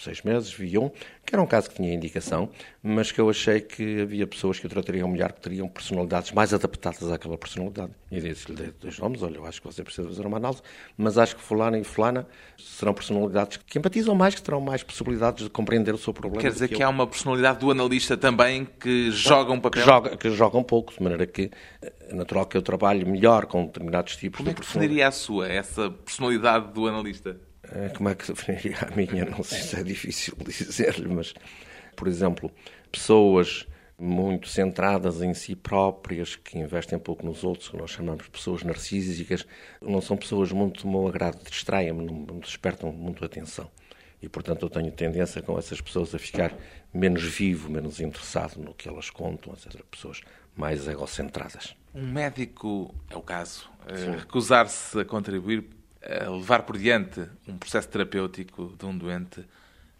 seis 0.03 0.23
meses, 0.23 0.53
vi 0.53 0.79
um, 0.79 0.89
que 1.25 1.35
era 1.35 1.43
um 1.43 1.47
caso 1.47 1.69
que 1.71 1.77
tinha 1.77 1.93
indicação, 1.93 2.49
mas 2.83 3.11
que 3.11 3.21
eu 3.21 3.29
achei 3.29 3.61
que 3.61 4.01
havia 4.01 4.27
pessoas 4.27 4.59
que 4.59 4.67
o 4.67 4.69
tratariam 4.69 5.09
melhor, 5.09 5.33
que 5.33 5.41
teriam 5.41 5.69
personalidades 5.69 6.33
mais 6.33 6.55
adaptadas 6.55 7.11
àquela 7.11 7.37
personalidade. 7.37 7.93
E 8.11 8.21
disse-lhe 8.21 8.73
dois 8.81 8.99
nomes, 8.99 9.23
olha, 9.23 9.37
eu 9.37 9.47
acho 9.47 9.61
que 9.61 9.67
você 9.67 9.83
precisa 9.83 10.07
fazer 10.07 10.27
uma 10.27 10.37
análise, 10.37 10.63
mas 10.97 11.19
acho 11.19 11.37
que 11.37 11.43
fulano 11.43 11.77
e 11.77 11.85
fulana 11.85 12.27
serão 12.59 12.95
personalidades 12.95 13.59
que 13.59 13.79
empatizam 13.79 14.15
mais, 14.15 14.35
que 14.35 14.43
terão 14.43 14.61
mais 14.61 14.83
possibilidades 14.83 15.45
de 15.45 15.51
compreender 15.51 15.95
o 15.95 15.99
seu 15.99 16.13
problema. 16.13 16.41
Quer 16.41 16.53
dizer 16.53 16.69
que, 16.69 16.77
que 16.77 16.83
há 16.83 16.89
uma 16.89 17.07
personalidade 17.07 17.59
do 17.59 17.71
analista 17.71 18.17
também 18.17 18.67
que 18.79 19.11
joga 19.11 19.53
um 19.53 19.61
papel? 19.61 19.83
Que 19.83 19.87
joga, 19.87 20.17
que 20.17 20.31
joga 20.31 20.59
um 20.59 20.65
pouco, 20.65 20.95
de 20.95 21.03
maneira 21.03 21.27
que 21.27 21.51
é 21.83 22.15
natural 22.15 22.47
que 22.47 22.57
eu 22.57 22.63
trabalhe 22.63 23.05
melhor 23.05 23.47
com 23.47 23.67
determinados 23.67 24.17
tipos 24.17 24.39
Como 24.39 24.49
de 24.49 24.53
é 24.53 24.55
que 24.55 24.61
definiria 24.61 25.09
a 25.09 25.11
sua, 25.11 25.49
essa 25.49 25.91
personalidade 25.91 26.73
do 26.73 26.87
analista? 26.87 27.37
Eh, 27.73 27.91
como 27.97 28.09
é 28.09 28.15
que 28.15 28.27
definiria 28.33 28.79
a 28.81 28.95
minha? 28.95 29.25
Não 29.25 29.43
sei 29.43 29.61
se 29.61 29.77
é 29.79 29.83
difícil 29.83 30.37
dizer-lhe, 30.45 31.09
mas, 31.09 31.35
por 31.95 32.09
exemplo, 32.09 32.51
pessoas 32.91 33.67
muito 33.99 34.49
centradas 34.49 35.23
em 35.23 35.33
si 35.33 35.57
próprias, 35.57 36.37
que 36.37 36.59
investem 36.59 36.99
pouco 36.99 37.25
nos 37.25 37.43
outros, 37.43 37.69
que 37.69 37.77
nós 37.77 37.91
chamamos 37.91 38.25
de 38.25 38.31
pessoas 38.31 38.63
narcísicas, 38.63 39.47
não 39.81 40.01
são 40.01 40.17
pessoas 40.17 40.53
muito 40.53 40.83
do 40.83 40.89
meu 40.89 41.09
agrado, 41.09 41.43
distraem-me, 41.49 42.05
não 42.05 42.39
despertam 42.39 42.93
muito 42.93 43.25
atenção. 43.25 43.71
E, 44.21 44.29
portanto, 44.29 44.65
eu 44.65 44.71
tenho 44.71 44.91
tendência 44.93 45.43
com 45.43 45.59
essas 45.59 45.81
pessoas 45.81 46.15
a 46.15 46.19
ficar 46.19 46.55
menos 46.93 47.23
vivo, 47.23 47.71
menos 47.71 48.01
interessado 48.01 48.59
no 48.59 48.75
que 48.75 48.89
elas 48.89 49.11
contam, 49.11 49.53
etc. 49.53 49.83
Pessoas 49.91 50.23
mais 50.55 50.89
egocentradas. 50.89 51.77
Um 51.95 52.07
médico, 52.07 52.95
é 53.11 53.17
o 53.17 53.23
caso, 53.23 53.71
eh, 53.87 54.17
recusar-se 54.19 54.99
a 55.01 55.05
contribuir 55.05 55.65
levar 56.31 56.63
por 56.63 56.79
diante 56.79 57.21
um 57.49 57.57
processo 57.57 57.89
terapêutico 57.89 58.75
de 58.79 58.87
um 58.87 58.97
doente 58.97 59.45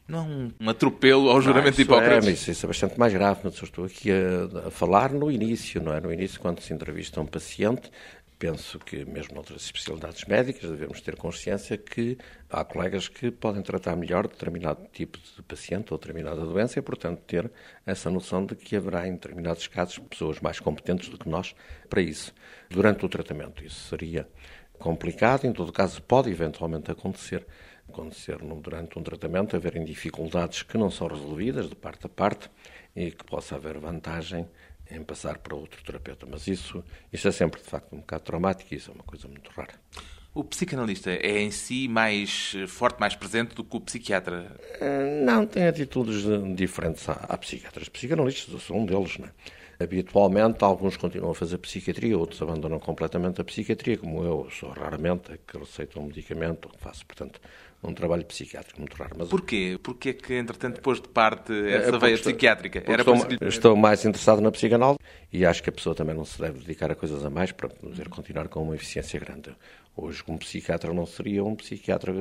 Não 0.07 0.19
é 0.19 0.23
um 0.65 0.69
atropelo 0.71 1.29
ao 1.31 1.41
juramento 1.41 1.75
ah, 1.75 1.77
de 1.77 1.83
Hipócrates? 1.83 2.29
É, 2.29 2.33
isso, 2.33 2.51
isso, 2.51 2.67
é 2.67 2.69
bastante 2.69 2.99
mais 2.99 3.13
grave, 3.13 3.41
mas 3.45 3.57
eu 3.59 3.65
estou 3.65 3.85
aqui 3.85 4.11
a, 4.11 4.69
a, 4.69 4.71
falar 4.71 5.13
no 5.13 5.31
início, 5.31 5.83
não 5.83 5.93
é? 5.93 6.01
No 6.01 6.13
início, 6.13 6.39
quando 6.41 6.61
se 6.61 6.73
entrevista 6.73 7.21
um 7.21 7.27
paciente, 7.27 7.91
penso 8.39 8.79
que 8.79 9.05
mesmo 9.05 9.35
noutras 9.35 9.63
especialidades 9.63 10.25
médicas 10.27 10.71
devemos 10.71 11.01
ter 11.01 11.17
consciência 11.17 11.77
que 11.79 12.19
há 12.51 12.65
colegas 12.65 13.09
que 13.09 13.31
podem 13.31 13.63
tratar 13.63 13.97
melhor 13.97 14.29
determinado 14.29 14.87
tipo 14.93 15.19
de 15.19 15.43
paciente 15.43 15.93
ou 15.93 15.99
determinada 15.99 16.45
doença 16.45 16.79
e, 16.79 16.83
portanto, 16.83 17.21
ter 17.27 17.51
essa 17.85 18.11
noção 18.11 18.45
de 18.45 18.55
que 18.55 18.77
haverá, 18.77 19.09
em 19.09 19.13
determinados 19.13 19.67
casos, 19.67 19.99
pessoas 19.99 20.41
mais 20.41 20.61
competentes 20.61 21.09
do 21.09 21.19
que 21.19 21.29
nós 21.29 21.55
para 21.89 22.01
isso. 22.01 22.35
Durante 22.69 23.05
o 23.05 23.09
tratamento, 23.09 23.65
isso 23.65 23.89
seria 23.89 24.29
complicado, 24.79 25.45
em 25.45 25.53
todo 25.53 25.73
caso, 25.73 26.03
pode 26.03 26.31
eventualmente 26.31 26.91
acontecer. 26.91 27.47
Acontecer 27.89 28.39
durante 28.39 28.99
um 28.99 29.03
tratamento, 29.03 29.55
haverem 29.55 29.85
dificuldades 29.85 30.63
que 30.63 30.77
não 30.77 30.91
são 30.91 31.07
resolvidas 31.07 31.69
de 31.69 31.75
parte 31.75 32.07
a 32.07 32.09
parte 32.09 32.51
e 32.95 33.11
que 33.11 33.25
possa 33.25 33.55
haver 33.55 33.79
vantagem 33.79 34.49
em 34.91 35.03
passar 35.03 35.39
para 35.39 35.55
outro 35.55 35.83
terapeuta. 35.85 36.27
Mas 36.29 36.47
isso, 36.47 36.85
isso 37.13 37.29
é 37.29 37.33
sempre, 37.33 37.61
de 37.61 37.69
facto, 37.69 37.95
um 37.95 37.99
bocado 37.99 38.25
traumático 38.25 38.73
e 38.73 38.77
isso 38.77 38.91
é 38.91 38.95
uma 38.95 39.05
coisa 39.05 39.29
muito 39.29 39.51
rara. 39.51 39.75
O 40.35 40.45
psicanalista 40.45 41.11
é 41.11 41.41
em 41.41 41.51
si 41.51 41.89
mais 41.89 42.55
forte, 42.69 43.01
mais 43.01 43.15
presente 43.15 43.55
do 43.55 43.65
que 43.65 43.77
o 43.77 43.81
psiquiatra? 43.81 44.55
Eh, 44.81 45.23
não, 45.25 45.47
tem 45.47 45.67
atitudes 45.67 46.25
diferentes. 46.55 47.09
Há, 47.09 47.39
psiquiatras, 47.39 47.89
psicanalistas, 47.89 48.53
eu 48.53 48.61
sou 48.61 48.77
um 48.77 48.85
deles, 48.85 49.17
não 49.17 49.29
é? 49.29 49.31
Habitualmente, 49.79 50.65
alguns 50.65 50.97
continuam 50.97 51.33
a 51.33 51.35
fazer 51.35 51.59
psiquiatria, 51.59 52.17
outros 52.17 52.41
abandonam 52.41 52.79
completamente 52.79 53.41
a 53.41 53.45
psiquiatria, 53.45 53.99
como 53.99 54.25
eu. 54.25 54.49
Sou 54.51 54.71
raramente 54.71 55.33
é 55.33 55.39
que 55.47 55.59
receito 55.59 56.01
um 56.01 56.05
medicamento, 56.05 56.71
faço, 56.79 57.05
portanto, 57.05 57.41
um 57.83 57.93
trabalho 57.93 58.25
psiquiátrico 58.25 58.81
muito 58.81 58.97
raro. 58.97 59.17
Mas... 59.19 59.29
Porquê? 59.29 59.79
Porquê 59.83 60.15
que, 60.15 60.35
entretanto, 60.35 60.81
pôs 60.81 61.01
de 61.01 61.09
parte 61.09 61.53
essa 61.53 61.95
é, 61.95 61.99
veia 61.99 62.15
estou, 62.15 62.33
psiquiátrica? 62.33 62.83
Era 62.87 63.03
estou, 63.03 63.27
para... 63.27 63.49
estou 63.49 63.77
mais 63.77 64.05
interessado 64.05 64.41
na 64.41 64.51
psicanálise 64.51 64.99
e 65.33 65.45
acho 65.45 65.63
que 65.63 65.71
a 65.71 65.73
pessoa 65.73 65.95
também 65.95 66.15
não 66.15 66.25
se 66.25 66.41
deve 66.41 66.59
dedicar 66.61 66.91
a 66.91 66.95
coisas 66.95 67.25
a 67.25 67.31
mais 67.31 67.53
para 67.53 67.69
poder 67.69 68.09
continuar 68.09 68.49
com 68.49 68.63
uma 68.63 68.75
eficiência 68.75 69.21
grande. 69.21 69.55
Hoje, 69.95 70.23
um 70.27 70.39
psiquiatra 70.39 70.93
não 70.93 71.07
seria 71.07 71.45
um 71.45 71.55
psiquiatra 71.55 72.13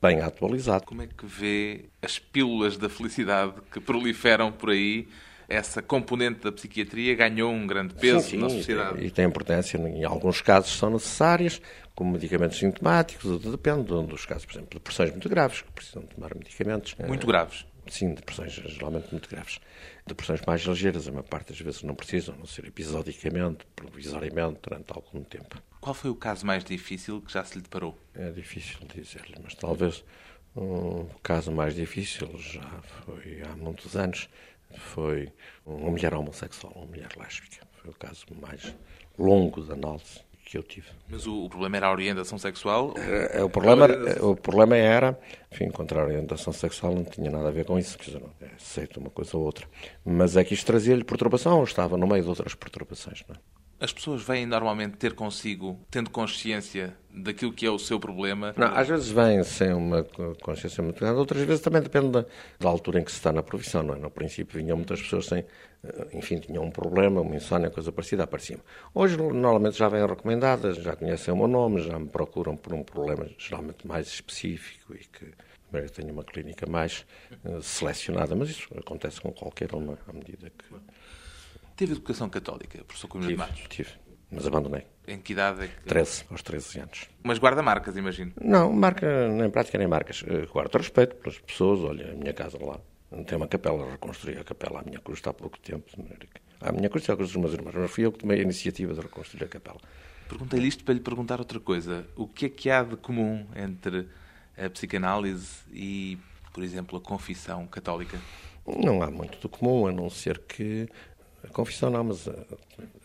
bem 0.00 0.20
atualizado. 0.20 0.84
Como 0.86 1.02
é 1.02 1.06
que 1.06 1.26
vê 1.26 1.86
as 2.02 2.18
pílulas 2.18 2.76
da 2.76 2.88
felicidade 2.88 3.54
que 3.70 3.80
proliferam 3.80 4.50
por 4.50 4.70
aí 4.70 5.08
essa 5.50 5.82
componente 5.82 6.40
da 6.40 6.52
psiquiatria 6.52 7.14
ganhou 7.16 7.52
um 7.52 7.66
grande 7.66 7.92
peso 7.94 8.20
sim, 8.20 8.30
sim, 8.30 8.36
na 8.38 8.48
sociedade. 8.48 9.04
E 9.04 9.10
tem 9.10 9.26
importância, 9.26 9.76
em 9.76 10.04
alguns 10.04 10.40
casos 10.40 10.70
são 10.78 10.90
necessárias, 10.90 11.60
como 11.92 12.12
medicamentos 12.12 12.56
sintomáticos, 12.56 13.40
depende 13.42 13.82
dos 13.82 14.24
casos, 14.24 14.46
por 14.46 14.52
exemplo, 14.52 14.78
depressões 14.78 15.10
muito 15.10 15.28
graves, 15.28 15.62
que 15.62 15.72
precisam 15.72 16.02
tomar 16.02 16.34
medicamentos. 16.36 16.94
Muito 17.06 17.26
graves? 17.26 17.66
Sim, 17.88 18.14
depressões 18.14 18.52
geralmente 18.52 19.08
muito 19.10 19.28
graves. 19.28 19.58
Depressões 20.06 20.40
mais 20.46 20.62
ligeiras, 20.62 21.08
a 21.08 21.10
maior 21.10 21.24
parte 21.24 21.48
das 21.48 21.60
vezes 21.60 21.82
não 21.82 21.96
precisam, 21.96 22.36
não 22.36 22.46
ser 22.46 22.66
episodicamente, 22.66 23.66
provisoriamente, 23.74 24.60
durante 24.62 24.92
algum 24.92 25.24
tempo. 25.24 25.60
Qual 25.80 25.94
foi 25.94 26.10
o 26.10 26.14
caso 26.14 26.46
mais 26.46 26.62
difícil 26.62 27.20
que 27.20 27.32
já 27.32 27.44
se 27.44 27.56
lhe 27.56 27.62
deparou? 27.62 27.98
É 28.14 28.30
difícil 28.30 28.78
dizer-lhe, 28.94 29.34
mas 29.42 29.54
talvez 29.54 30.04
o 30.54 31.06
caso 31.22 31.50
mais 31.52 31.74
difícil 31.74 32.28
já 32.38 32.80
foi 33.04 33.42
há 33.42 33.56
muitos 33.56 33.96
anos 33.96 34.28
foi 34.76 35.32
uma 35.64 35.90
mulher 35.90 36.14
homossexual, 36.14 36.72
uma 36.74 36.86
mulher 36.86 37.08
lésbica. 37.16 37.66
Foi 37.72 37.90
o 37.90 37.94
caso 37.94 38.26
mais 38.40 38.74
longo 39.18 39.62
de 39.62 39.72
análise 39.72 40.20
que 40.50 40.58
eu 40.58 40.62
tive. 40.64 40.88
Mas 41.08 41.26
o, 41.26 41.44
o 41.44 41.48
problema 41.48 41.76
era 41.76 41.86
a 41.86 41.92
orientação 41.92 42.36
sexual? 42.36 42.92
É, 42.96 43.42
o, 43.42 43.48
problema, 43.48 43.86
é, 43.86 44.20
o 44.20 44.34
problema 44.34 44.76
era, 44.76 45.18
enfim, 45.52 45.66
encontrar 45.66 46.02
a 46.02 46.04
orientação 46.06 46.52
sexual 46.52 46.92
não 46.92 47.04
tinha 47.04 47.30
nada 47.30 47.48
a 47.48 47.50
ver 47.52 47.64
com 47.64 47.78
isso, 47.78 47.96
quer 47.96 48.06
dizer, 48.06 48.20
não, 48.20 48.30
é, 48.40 48.54
aceito 48.56 48.98
uma 48.98 49.10
coisa 49.10 49.36
ou 49.36 49.44
outra. 49.44 49.66
Mas 50.04 50.36
é 50.36 50.42
que 50.42 50.52
isto 50.52 50.66
trazia-lhe 50.66 51.04
perturbação, 51.04 51.62
estava 51.62 51.96
no 51.96 52.06
meio 52.06 52.24
de 52.24 52.28
outras 52.28 52.54
perturbações, 52.54 53.22
não 53.28 53.36
é? 53.36 53.38
As 53.82 53.92
pessoas 53.92 54.22
vêm 54.22 54.44
normalmente 54.44 54.98
ter 54.98 55.14
consigo, 55.14 55.80
tendo 55.90 56.10
consciência 56.10 56.94
daquilo 57.12 57.52
que 57.52 57.66
é 57.66 57.70
o 57.70 57.78
seu 57.78 57.98
problema? 57.98 58.54
Não, 58.56 58.68
às 58.68 58.88
vezes 58.88 59.08
vêm 59.08 59.42
sem 59.42 59.72
uma 59.72 60.04
consciência 60.42 60.82
muito 60.82 61.00
grande, 61.00 61.18
outras 61.18 61.42
vezes 61.42 61.62
também 61.62 61.82
depende 61.82 62.10
da, 62.10 62.24
da, 62.58 62.68
altura 62.68 63.00
em 63.00 63.04
que 63.04 63.10
se 63.10 63.18
está 63.18 63.32
na 63.32 63.42
profissão. 63.42 63.82
Não 63.82 63.94
é? 63.94 63.98
No 63.98 64.10
princípio 64.10 64.60
vinham 64.60 64.76
muitas 64.76 65.00
pessoas 65.00 65.26
sem, 65.26 65.44
eh, 65.84 66.06
enfim, 66.12 66.38
tinham 66.38 66.64
um 66.64 66.70
problema, 66.70 67.20
uma 67.20 67.36
insónia, 67.36 67.70
coisa 67.70 67.90
parecida, 67.90 68.24
apareciam. 68.24 68.60
Hoje 68.94 69.16
normalmente 69.16 69.78
já 69.78 69.88
vêm 69.88 70.06
recomendadas, 70.06 70.76
já 70.76 70.94
conhecem 70.96 71.32
o 71.34 71.36
meu 71.36 71.48
nome, 71.48 71.82
já 71.82 71.98
me 71.98 72.08
procuram 72.08 72.56
por 72.56 72.72
um 72.72 72.82
problema 72.82 73.28
geralmente 73.38 73.86
mais 73.86 74.06
específico 74.06 74.94
e 74.94 74.98
que 74.98 75.32
eu 75.72 75.88
tenho 75.88 76.12
uma 76.12 76.24
clínica 76.24 76.66
mais 76.68 77.06
uh, 77.44 77.62
selecionada, 77.62 78.34
mas 78.34 78.50
isso 78.50 78.68
acontece 78.76 79.20
com 79.20 79.30
qualquer 79.30 79.72
uma 79.72 79.96
à 80.08 80.12
medida 80.12 80.50
que 80.50 80.64
Teve 81.80 81.92
educação 81.92 82.28
católica, 82.28 82.84
professor 82.84 83.08
Cunha 83.08 83.26
de 83.26 83.36
Matos? 83.36 83.62
Tive, 83.70 83.88
mas 84.30 84.46
abandonei. 84.46 84.86
Em 85.06 85.18
que 85.18 85.32
idade 85.32 85.64
é 85.64 85.68
que... 85.68 85.84
13, 85.84 86.24
aos 86.30 86.42
13 86.42 86.80
anos. 86.80 87.08
Mas 87.22 87.38
guarda 87.38 87.62
marcas, 87.62 87.96
imagino? 87.96 88.32
Não, 88.40 88.72
marca, 88.72 89.28
nem 89.28 89.50
prática 89.50 89.76
nem 89.76 89.88
marcas. 89.88 90.22
Eh, 90.26 90.46
guardo 90.46 90.76
respeito 90.76 91.16
pelas 91.16 91.38
pessoas, 91.38 91.80
olha, 91.80 92.12
a 92.12 92.14
minha 92.14 92.32
casa 92.32 92.58
lá. 92.64 92.78
Tem 93.26 93.36
uma 93.36 93.48
capela, 93.48 93.90
reconstruí 93.90 94.38
a 94.38 94.44
capela 94.44 94.80
à 94.80 94.82
minha 94.84 95.00
cruz 95.00 95.20
há 95.24 95.32
pouco 95.32 95.58
tempo. 95.58 95.84
À 96.60 96.70
minha 96.70 96.88
cruz 96.88 97.10
à 97.10 97.16
cruz 97.16 97.32
dos 97.32 97.40
meus 97.40 97.52
irmãos, 97.52 97.74
mas 97.74 97.90
fui 97.90 98.04
eu 98.04 98.12
que 98.12 98.18
tomei 98.18 98.38
a 98.38 98.42
iniciativa 98.42 98.94
de 98.94 99.00
reconstruir 99.00 99.44
a 99.44 99.48
capela. 99.48 99.80
Perguntei-lhe 100.28 100.68
isto 100.68 100.84
para 100.84 100.94
lhe 100.94 101.00
perguntar 101.00 101.40
outra 101.40 101.58
coisa. 101.58 102.06
O 102.14 102.28
que 102.28 102.46
é 102.46 102.48
que 102.48 102.70
há 102.70 102.84
de 102.84 102.96
comum 102.96 103.44
entre 103.56 104.06
a 104.56 104.70
psicanálise 104.70 105.56
e, 105.72 106.18
por 106.52 106.62
exemplo, 106.62 106.98
a 106.98 107.00
confissão 107.00 107.66
católica? 107.66 108.16
Não 108.64 109.02
há 109.02 109.10
muito 109.10 109.40
de 109.40 109.48
comum, 109.48 109.88
a 109.88 109.92
não 109.92 110.08
ser 110.08 110.38
que 110.38 110.88
a 111.09 111.09
confissão 111.48 111.90
mas 112.04 112.26
eh, 112.26 112.32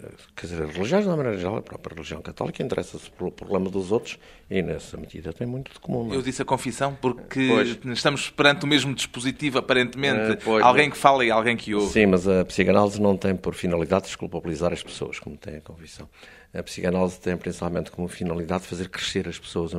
eh, 0.04 0.08
quer 0.36 0.48
dizer, 0.48 0.64
as 0.64 0.76
religiões, 0.76 1.06
uma 1.06 1.18
maneira 1.18 1.38
geral, 1.38 1.58
a 1.58 1.62
própria 1.62 1.96
religião 1.96 2.22
católica 2.22 2.62
interessa-se 2.62 3.10
pelo 3.12 3.32
problema 3.32 3.70
dos 3.70 3.92
outros 3.92 4.20
e, 4.50 4.62
nessa 4.62 4.98
medida, 4.98 5.34
tem 5.34 5.48
muito 5.48 5.72
de 5.74 5.80
comum. 5.80 6.14
É? 6.14 6.16
Eu 6.16 6.22
disse 6.22 6.42
a 6.42 6.46
confissão 6.46 6.96
porque 7.00 7.48
pois. 7.48 7.80
estamos 7.98 8.30
perante 8.30 8.66
o 8.66 8.68
mesmo 8.68 8.94
dispositivo, 8.94 9.58
aparentemente. 9.58 10.44
Pois, 10.44 10.64
alguém 10.64 10.90
que 10.90 10.98
fala 10.98 11.26
e 11.26 11.32
alguém 11.32 11.56
que 11.56 11.74
ouve. 11.74 11.92
Sim, 11.92 12.08
mas 12.08 12.28
a 12.28 12.44
psicanálise 12.46 13.02
não 13.02 13.18
tem 13.18 13.36
por 13.36 13.54
finalidade 13.56 14.06
desculpabilizar 14.06 14.72
as 14.74 14.84
pessoas, 14.84 15.20
como 15.20 15.38
tem 15.38 15.58
a 15.58 15.62
confissão. 15.62 16.08
A 16.54 16.64
psicanálise 16.64 17.20
tem 17.20 17.36
principalmente 17.36 17.92
como 17.92 18.08
finalidade 18.08 18.66
fazer 18.66 18.90
crescer 18.90 19.28
as 19.28 19.38
pessoas. 19.38 19.74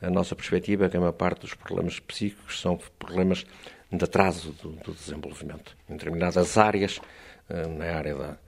A 0.00 0.10
nossa 0.10 0.34
perspectiva 0.34 0.86
é 0.86 0.88
que 0.88 0.96
a 0.96 1.00
maior 1.00 1.12
parte 1.12 1.40
dos 1.40 1.54
problemas 1.54 1.98
psíquicos 2.00 2.60
são 2.60 2.78
problemas 2.98 3.44
de 3.90 4.04
atraso 4.04 4.52
do, 4.62 4.70
do 4.70 4.92
desenvolvimento. 4.92 5.76
Em 5.88 5.94
determinadas 5.94 6.56
áreas 6.56 6.98
eh, 6.98 7.23
na 7.48 7.84
área 7.96 8.14
da, 8.14 8.38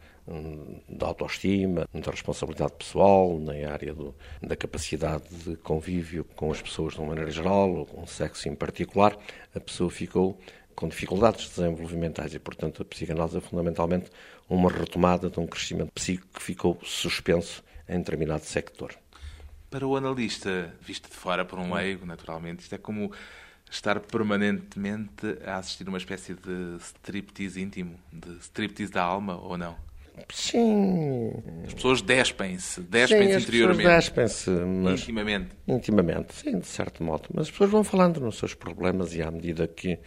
da 0.89 1.07
autoestima, 1.07 1.87
da 1.93 2.11
responsabilidade 2.11 2.73
pessoal, 2.79 3.39
na 3.39 3.71
área 3.71 3.95
do, 3.95 4.15
da 4.43 4.57
capacidade 4.57 5.29
de 5.45 5.57
convívio 5.57 6.25
com 6.37 6.51
as 6.51 6.61
pessoas 6.61 6.95
de 6.95 7.01
uma 7.01 7.09
maneira 7.09 7.31
geral, 7.31 7.71
ou 7.75 7.87
com 7.87 8.03
o 8.03 8.07
sexo 8.07 8.49
em 8.49 8.55
particular, 8.55 9.17
a 9.55 9.61
pessoa 9.61 9.91
ficou 9.91 10.39
com 10.75 10.89
dificuldades 10.89 11.49
desenvolvimentais 11.49 12.35
e, 12.35 12.39
portanto, 12.39 12.83
a 12.83 12.85
psicanálise 12.85 13.39
é 13.39 13.41
fundamentalmente 13.41 14.11
uma 14.49 14.71
retomada 14.71 15.31
de 15.31 15.41
um 15.41 15.47
crescimento 15.47 15.91
psíquico 15.93 16.29
que 16.35 16.43
ficou 16.43 16.79
suspenso 16.83 17.65
em 17.89 17.99
determinado 17.99 18.45
sector. 18.45 18.95
Para 19.71 19.87
o 19.87 19.97
analista, 19.97 20.73
visto 20.81 21.09
de 21.09 21.17
fora 21.17 21.45
por 21.45 21.59
um 21.59 21.75
leigo, 21.75 22.05
naturalmente, 22.05 22.61
isto 22.61 22.75
é 22.75 22.79
como 22.79 23.11
estar 23.71 24.01
permanentemente 24.01 25.39
a 25.45 25.57
assistir 25.57 25.89
uma 25.89 25.99
espécie 25.99 26.35
de 26.35 26.77
striptease 26.81 27.61
íntimo, 27.61 27.99
de 28.13 28.39
striptease 28.39 28.93
da 28.93 29.03
alma, 29.03 29.37
ou 29.37 29.59
não? 29.59 29.77
Sim. 30.33 31.33
As 31.67 31.75
pessoas 31.75 32.01
despem-se, 32.01 32.81
despem-se 32.81 33.43
interiormente. 33.43 33.87
despem-se, 33.87 34.51
mas... 34.51 35.03
Intimamente. 35.03 35.49
Intimamente, 35.69 36.35
sim, 36.35 36.59
de 36.59 36.67
certo 36.67 37.05
modo. 37.05 37.29
Mas 37.35 37.47
as 37.47 37.51
pessoas 37.51 37.71
vão 37.71 37.85
falando 37.85 38.21
nos 38.21 38.39
seus 38.39 38.55
problemas 38.55 39.15
e 39.15 39.23
à 39.23 39.31
medida 39.31 39.69
que 39.69 39.99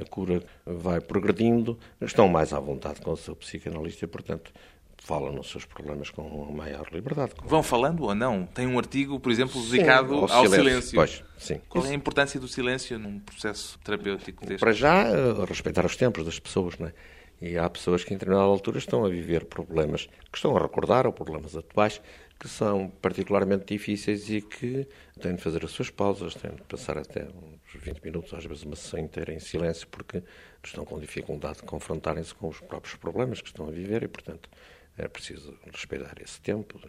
a 0.00 0.04
cura 0.04 0.42
vai 0.64 1.00
progredindo, 1.00 1.78
estão 2.00 2.28
mais 2.28 2.52
à 2.52 2.58
vontade 2.58 3.00
com 3.00 3.12
o 3.12 3.16
seu 3.16 3.36
psicanalista 3.36 4.04
e, 4.04 4.08
portanto, 4.08 4.52
falam 4.98 5.32
nos 5.32 5.50
seus 5.50 5.64
problemas 5.64 6.10
com 6.10 6.22
maior 6.52 6.88
liberdade. 6.92 7.32
Vão 7.44 7.62
falando 7.62 8.02
ou 8.04 8.14
não? 8.14 8.46
Tem 8.46 8.66
um 8.66 8.78
artigo, 8.78 9.20
por 9.20 9.30
exemplo, 9.30 9.60
dedicado 9.62 10.08
sim, 10.08 10.14
ao, 10.14 10.20
ao, 10.22 10.44
silêncio. 10.46 10.58
silêncio. 10.64 10.94
Pois, 10.94 11.24
sim. 11.38 11.60
Qual 11.68 11.86
é 11.86 11.90
a 11.90 11.94
importância 11.94 12.40
do 12.40 12.48
silêncio 12.48 12.98
num 12.98 13.20
processo 13.20 13.78
terapêutico 13.84 14.44
deste? 14.44 14.60
Para 14.60 14.72
já, 14.72 15.04
eh, 15.04 15.44
respeitar 15.48 15.86
os 15.86 15.96
tempos 15.96 16.24
das 16.24 16.38
pessoas, 16.38 16.76
não 16.78 16.88
é? 16.88 16.92
E 17.40 17.58
há 17.58 17.68
pessoas 17.68 18.02
que, 18.02 18.14
em 18.14 18.16
determinada 18.16 18.46
altura, 18.46 18.78
estão 18.78 19.04
a 19.04 19.08
viver 19.08 19.44
problemas 19.44 20.06
que 20.32 20.38
estão 20.38 20.56
a 20.56 20.60
recordar, 20.60 21.06
ou 21.06 21.12
problemas 21.12 21.54
atuais, 21.54 22.00
que 22.38 22.48
são 22.48 22.88
particularmente 23.00 23.66
difíceis 23.66 24.28
e 24.30 24.40
que 24.40 24.86
têm 25.20 25.34
de 25.34 25.42
fazer 25.42 25.64
as 25.64 25.70
suas 25.70 25.90
pausas, 25.90 26.34
têm 26.34 26.50
de 26.50 26.62
passar 26.62 26.98
até 26.98 27.24
uns 27.24 27.82
20 27.82 28.02
minutos, 28.02 28.34
às 28.34 28.44
vezes 28.44 28.62
uma 28.62 28.76
sessão 28.76 29.00
inteira 29.00 29.32
em 29.32 29.38
silêncio, 29.38 29.86
porque 29.88 30.22
estão 30.62 30.84
com 30.84 30.98
dificuldade 30.98 31.58
de 31.58 31.64
confrontarem-se 31.64 32.34
com 32.34 32.48
os 32.48 32.60
próprios 32.60 32.96
problemas 32.96 33.40
que 33.40 33.48
estão 33.48 33.68
a 33.68 33.70
viver 33.70 34.02
e, 34.02 34.08
portanto, 34.08 34.48
é 34.96 35.08
preciso 35.08 35.56
respeitar 35.64 36.14
esse 36.22 36.40
tempo 36.40 36.80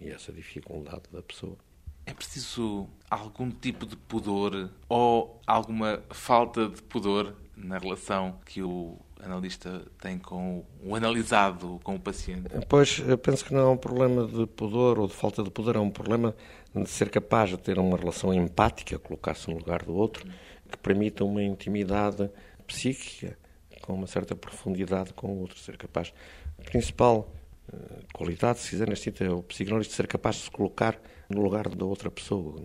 e 0.00 0.10
essa 0.10 0.32
dificuldade 0.32 1.02
da 1.12 1.22
pessoa. 1.22 1.56
É 2.04 2.12
preciso 2.12 2.88
algum 3.08 3.50
tipo 3.50 3.86
de 3.86 3.96
pudor 3.96 4.70
ou 4.88 5.40
alguma 5.46 6.02
falta 6.10 6.68
de 6.68 6.82
pudor 6.82 7.34
na 7.56 7.78
relação 7.78 8.40
que 8.44 8.62
o 8.62 8.98
analista 9.22 9.82
tem 10.00 10.18
com 10.18 10.64
o 10.82 10.96
analisado, 10.96 11.80
com 11.84 11.94
o 11.94 12.00
paciente? 12.00 12.48
Pois, 12.68 12.98
eu 12.98 13.16
penso 13.16 13.44
que 13.44 13.54
não 13.54 13.60
é 13.60 13.68
um 13.68 13.76
problema 13.76 14.26
de 14.26 14.46
pudor 14.46 14.98
ou 14.98 15.06
de 15.06 15.14
falta 15.14 15.42
de 15.44 15.50
pudor, 15.50 15.76
é 15.76 15.78
um 15.78 15.90
problema 15.90 16.34
de 16.74 16.88
ser 16.90 17.08
capaz 17.08 17.50
de 17.50 17.56
ter 17.56 17.78
uma 17.78 17.96
relação 17.96 18.34
empática, 18.34 18.98
colocar-se 18.98 19.48
no 19.48 19.58
lugar 19.58 19.84
do 19.84 19.94
outro, 19.94 20.28
que 20.68 20.76
permita 20.78 21.24
uma 21.24 21.42
intimidade 21.42 22.28
psíquica 22.66 23.38
com 23.82 23.94
uma 23.94 24.06
certa 24.06 24.34
profundidade 24.34 25.12
com 25.12 25.28
o 25.28 25.40
outro, 25.40 25.58
ser 25.58 25.76
capaz. 25.76 26.12
A 26.58 26.62
principal 26.62 27.32
uh, 27.72 27.78
qualidade, 28.12 28.60
se 28.60 28.70
quiser, 28.70 28.88
neste 28.88 29.12
é 29.22 29.30
o 29.30 29.42
psicanalista 29.42 29.94
ser 29.94 30.06
capaz 30.06 30.36
de 30.36 30.42
se 30.42 30.50
colocar 30.50 31.00
no 31.28 31.42
lugar 31.42 31.68
da 31.68 31.84
outra 31.84 32.10
pessoa, 32.10 32.60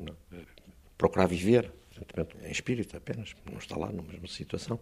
procurar 0.97 1.27
viver, 1.27 1.71
em 2.43 2.51
espírito 2.51 2.95
apenas, 2.95 3.35
não 3.49 3.57
está 3.57 3.77
lá 3.77 3.91
na 3.91 4.01
mesma 4.01 4.27
situação, 4.27 4.79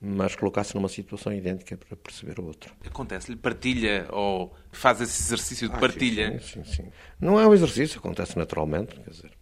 mas 0.00 0.36
colocar-se 0.36 0.74
numa 0.74 0.88
situação 0.88 1.32
idêntica 1.32 1.76
para 1.76 1.96
perceber 1.96 2.38
o 2.40 2.46
outro. 2.46 2.74
Acontece-lhe 2.84 3.36
partilha 3.36 4.06
ou 4.10 4.54
faz 4.70 5.00
esse 5.00 5.22
exercício 5.22 5.68
de 5.68 5.74
ah, 5.74 5.78
partilha? 5.78 6.40
Sim, 6.40 6.64
sim, 6.64 6.74
sim, 6.82 6.92
Não 7.20 7.40
é 7.40 7.46
um 7.46 7.54
exercício, 7.54 7.98
acontece 7.98 8.36
naturalmente, 8.38 8.94
quer 8.94 9.10
dizer, 9.10 9.32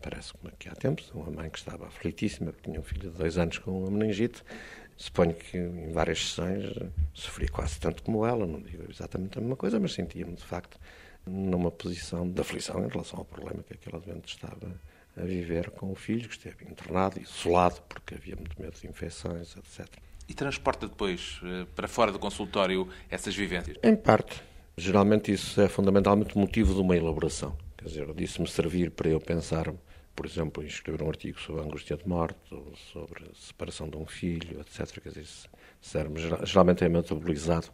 parece 0.00 0.32
como 0.32 0.52
que 0.56 0.68
há 0.68 0.74
tempos, 0.74 1.10
uma 1.12 1.30
mãe 1.30 1.50
que 1.50 1.58
estava 1.58 1.86
aflitíssima, 1.86 2.52
porque 2.52 2.70
tinha 2.70 2.80
um 2.80 2.84
filho 2.84 3.10
de 3.10 3.18
dois 3.18 3.36
anos 3.36 3.58
com 3.58 3.82
uma 3.82 3.90
meningite, 3.90 4.42
suponho 4.96 5.34
que 5.34 5.58
em 5.58 5.92
várias 5.92 6.26
sessões 6.26 6.74
sofri 7.20 7.48
quase 7.48 7.78
tanto 7.78 8.02
como 8.02 8.24
ela, 8.24 8.46
não 8.46 8.60
digo 8.60 8.84
exatamente 8.88 9.38
a 9.38 9.40
mesma 9.40 9.56
coisa, 9.56 9.78
mas 9.78 9.92
sentia-me 9.92 10.34
de 10.34 10.44
facto 10.44 10.78
numa 11.26 11.70
posição 11.70 12.28
de 12.28 12.40
aflição 12.40 12.84
em 12.84 12.88
relação 12.88 13.18
ao 13.18 13.24
problema 13.24 13.62
que 13.62 13.74
aquela 13.74 14.00
doente 14.00 14.34
estava 14.34 14.80
a 15.16 15.22
viver 15.22 15.70
com 15.70 15.90
o 15.90 15.94
filho, 15.94 16.28
que 16.28 16.34
esteve 16.34 16.64
internado, 16.64 17.20
isolado, 17.20 17.82
porque 17.88 18.14
havia 18.14 18.36
muito 18.36 18.60
medo 18.60 18.78
de 18.78 18.86
infecções, 18.86 19.56
etc. 19.56 19.86
E 20.28 20.34
transporta 20.34 20.86
depois 20.86 21.40
eh, 21.42 21.66
para 21.74 21.88
fora 21.88 22.12
do 22.12 22.18
consultório 22.18 22.88
essas 23.10 23.34
vivências? 23.34 23.76
Em 23.82 23.96
parte. 23.96 24.42
Geralmente 24.76 25.32
isso 25.32 25.60
é 25.60 25.68
fundamentalmente 25.68 26.38
motivo 26.38 26.72
de 26.72 26.80
uma 26.80 26.96
elaboração. 26.96 27.56
Quer 27.76 27.86
dizer, 27.86 28.14
disse-me 28.14 28.46
servir 28.46 28.90
para 28.92 29.08
eu 29.08 29.20
pensar, 29.20 29.72
por 30.18 30.26
exemplo, 30.26 30.64
em 30.64 30.66
escrever 30.66 31.00
um 31.00 31.08
artigo 31.08 31.40
sobre 31.40 31.62
a 31.62 31.64
angústia 31.64 31.96
de 31.96 32.08
morte, 32.08 32.40
ou 32.50 32.74
sobre 32.92 33.22
a 33.22 33.34
separação 33.36 33.88
de 33.88 33.96
um 33.96 34.04
filho, 34.04 34.60
etc. 34.60 35.00
Quer 35.00 35.10
dizer, 35.10 35.28
geralmente 36.42 36.82
é 36.82 36.88
metabolizado 36.88 37.68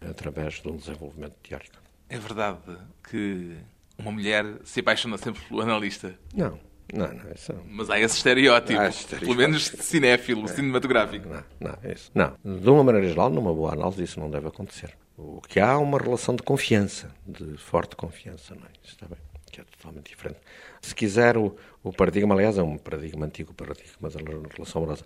através 0.00 0.62
de 0.62 0.68
um 0.68 0.76
desenvolvimento 0.76 1.34
teórico. 1.42 1.74
É 2.08 2.16
verdade 2.16 2.78
que 3.10 3.56
uma 3.98 4.12
mulher 4.12 4.46
se 4.62 4.78
apaixona 4.78 5.18
sempre 5.18 5.42
pelo 5.42 5.60
analista? 5.60 6.16
Não. 6.32 6.60
Não, 6.94 7.12
não, 7.12 7.32
isso 7.34 7.52
não. 7.52 7.64
Mas 7.68 7.90
há 7.90 7.98
esse 7.98 8.16
estereótipo, 8.16 8.78
há 8.78 8.88
estereótipo. 8.88 9.20
pelo 9.20 9.34
menos 9.34 9.66
cinéfilo, 9.66 10.44
é. 10.44 10.48
cinematográfico. 10.48 11.28
Não, 11.28 11.44
não, 11.58 11.90
isso. 11.90 12.12
Não, 12.14 12.32
de 12.44 12.70
uma 12.70 12.84
maneira 12.84 13.08
geral, 13.08 13.28
numa 13.28 13.52
boa 13.52 13.72
análise, 13.72 14.04
isso 14.04 14.20
não 14.20 14.30
deve 14.30 14.46
acontecer. 14.46 14.96
O 15.16 15.40
que 15.40 15.58
há 15.58 15.72
é 15.72 15.76
uma 15.76 15.98
relação 15.98 16.36
de 16.36 16.44
confiança, 16.44 17.12
de 17.26 17.56
forte 17.56 17.96
confiança, 17.96 18.54
não 18.54 18.62
é? 18.62 18.70
Isso 18.84 18.94
está 18.94 19.06
bem, 19.08 19.18
que 19.50 19.60
é 19.60 19.64
totalmente 19.64 20.10
diferente. 20.10 20.38
Se 20.80 20.94
quiser, 20.94 21.36
o, 21.36 21.56
o 21.82 21.92
paradigma, 21.92 22.34
aliás, 22.34 22.58
é 22.58 22.62
um 22.62 22.78
paradigma 22.78 23.26
antigo, 23.26 23.52
o 23.52 23.54
paradigma 23.54 24.10
da 24.10 24.18
relação 24.54 24.82
amorosa. 24.82 25.04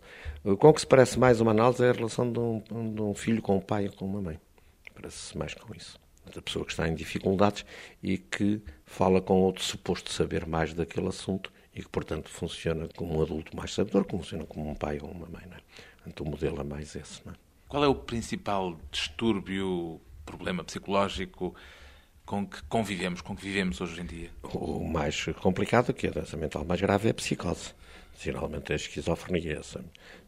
Com 0.58 0.68
o 0.68 0.74
que 0.74 0.80
se 0.80 0.86
parece 0.86 1.18
mais 1.18 1.40
uma 1.40 1.50
análise 1.50 1.84
é 1.84 1.90
a 1.90 1.92
relação 1.92 2.30
de 2.30 2.38
um, 2.38 2.62
de 2.94 3.02
um 3.02 3.14
filho 3.14 3.42
com 3.42 3.56
um 3.56 3.60
pai 3.60 3.86
ou 3.86 3.92
com 3.92 4.04
uma 4.04 4.20
mãe. 4.20 4.40
Parece-se 4.94 5.36
mais 5.36 5.54
com 5.54 5.74
isso 5.74 6.00
da 6.34 6.40
pessoa 6.40 6.64
que 6.64 6.70
está 6.70 6.88
em 6.88 6.94
dificuldades 6.94 7.64
e 8.02 8.16
que 8.16 8.62
fala 8.84 9.20
com 9.20 9.40
outro 9.40 9.62
suposto 9.64 10.10
saber 10.12 10.46
mais 10.46 10.72
daquele 10.72 11.08
assunto 11.08 11.52
e 11.74 11.82
que, 11.82 11.88
portanto, 11.88 12.28
funciona 12.28 12.88
como 12.96 13.18
um 13.18 13.22
adulto 13.22 13.56
mais 13.56 13.72
sabedor, 13.72 14.06
funciona 14.08 14.44
como 14.44 14.70
um 14.70 14.74
pai 14.74 14.98
ou 15.02 15.10
uma 15.10 15.26
mãe. 15.26 15.42
Não 15.48 15.56
é? 15.56 15.60
Então, 16.06 16.26
o 16.26 16.30
modelo 16.30 16.60
é 16.60 16.64
mais 16.64 16.94
esse. 16.94 17.24
Não 17.24 17.32
é? 17.32 17.36
Qual 17.68 17.82
é 17.82 17.88
o 17.88 17.94
principal 17.94 18.78
distúrbio, 18.90 20.00
problema 20.26 20.62
psicológico 20.62 21.54
com 22.24 22.46
que 22.46 22.62
convivemos, 22.64 23.20
com 23.20 23.36
que 23.36 23.42
vivemos 23.42 23.80
hoje 23.80 24.00
em 24.00 24.06
dia? 24.06 24.30
O 24.42 24.84
mais 24.84 25.24
complicado, 25.40 25.92
que 25.92 26.06
é 26.06 26.10
a 26.10 26.12
doença 26.12 26.36
mental 26.36 26.64
mais 26.64 26.80
grave, 26.80 27.08
é 27.08 27.10
a 27.10 27.14
psicose. 27.14 27.74
Geralmente 28.20 28.72
a 28.72 28.76
esquizofrenia. 28.76 29.62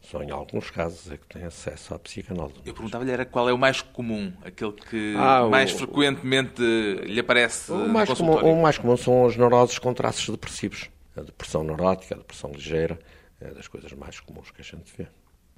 Só 0.01 0.21
em 0.21 0.31
alguns 0.31 0.69
casos 0.69 1.11
é 1.11 1.17
que 1.17 1.27
tem 1.27 1.43
acesso 1.43 1.93
à 1.93 1.99
psicanálise. 1.99 2.59
Eu 2.65 2.73
perguntava-lhe 2.73 3.11
era 3.11 3.25
qual 3.25 3.47
é 3.47 3.53
o 3.53 3.57
mais 3.57 3.81
comum, 3.81 4.33
aquele 4.43 4.73
que 4.73 5.15
ah, 5.17 5.47
mais 5.47 5.71
o, 5.71 5.77
frequentemente 5.77 6.61
lhe 6.61 7.19
aparece 7.19 7.71
o 7.71 7.87
mais, 7.87 8.09
comum, 8.09 8.33
o 8.33 8.61
mais 8.61 8.77
comum 8.77 8.97
são 8.97 9.23
os 9.23 9.37
neuroses 9.37 9.77
com 9.79 9.93
traços 9.93 10.27
depressivos 10.27 10.89
a 11.15 11.21
depressão 11.21 11.63
neurótica, 11.63 12.15
a 12.15 12.17
depressão 12.17 12.51
ligeira, 12.51 12.99
é 13.39 13.51
das 13.51 13.67
coisas 13.67 13.91
mais 13.93 14.19
comuns 14.19 14.51
que 14.51 14.61
a 14.61 14.63
gente 14.63 14.91
vê. 14.97 15.07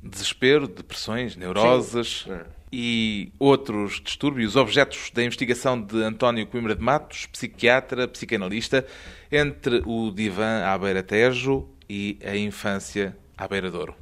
Desespero, 0.02 0.68
depressões, 0.68 1.36
neuroses 1.36 2.26
é. 2.30 2.46
e 2.72 3.32
outros 3.40 4.00
distúrbios, 4.04 4.56
objetos 4.56 5.12
da 5.12 5.24
investigação 5.24 5.82
de 5.82 6.02
António 6.04 6.46
Coimbra 6.46 6.76
de 6.76 6.82
Matos, 6.82 7.26
psiquiatra, 7.26 8.08
psicanalista, 8.08 8.86
entre 9.32 9.82
o 9.86 10.12
divã 10.12 10.64
à 10.66 10.78
beira 10.78 11.02
Tejo 11.02 11.68
e 11.90 12.18
a 12.24 12.36
infância 12.36 13.18
à 13.38 13.48
beira 13.48 13.72
Douro. 13.72 13.96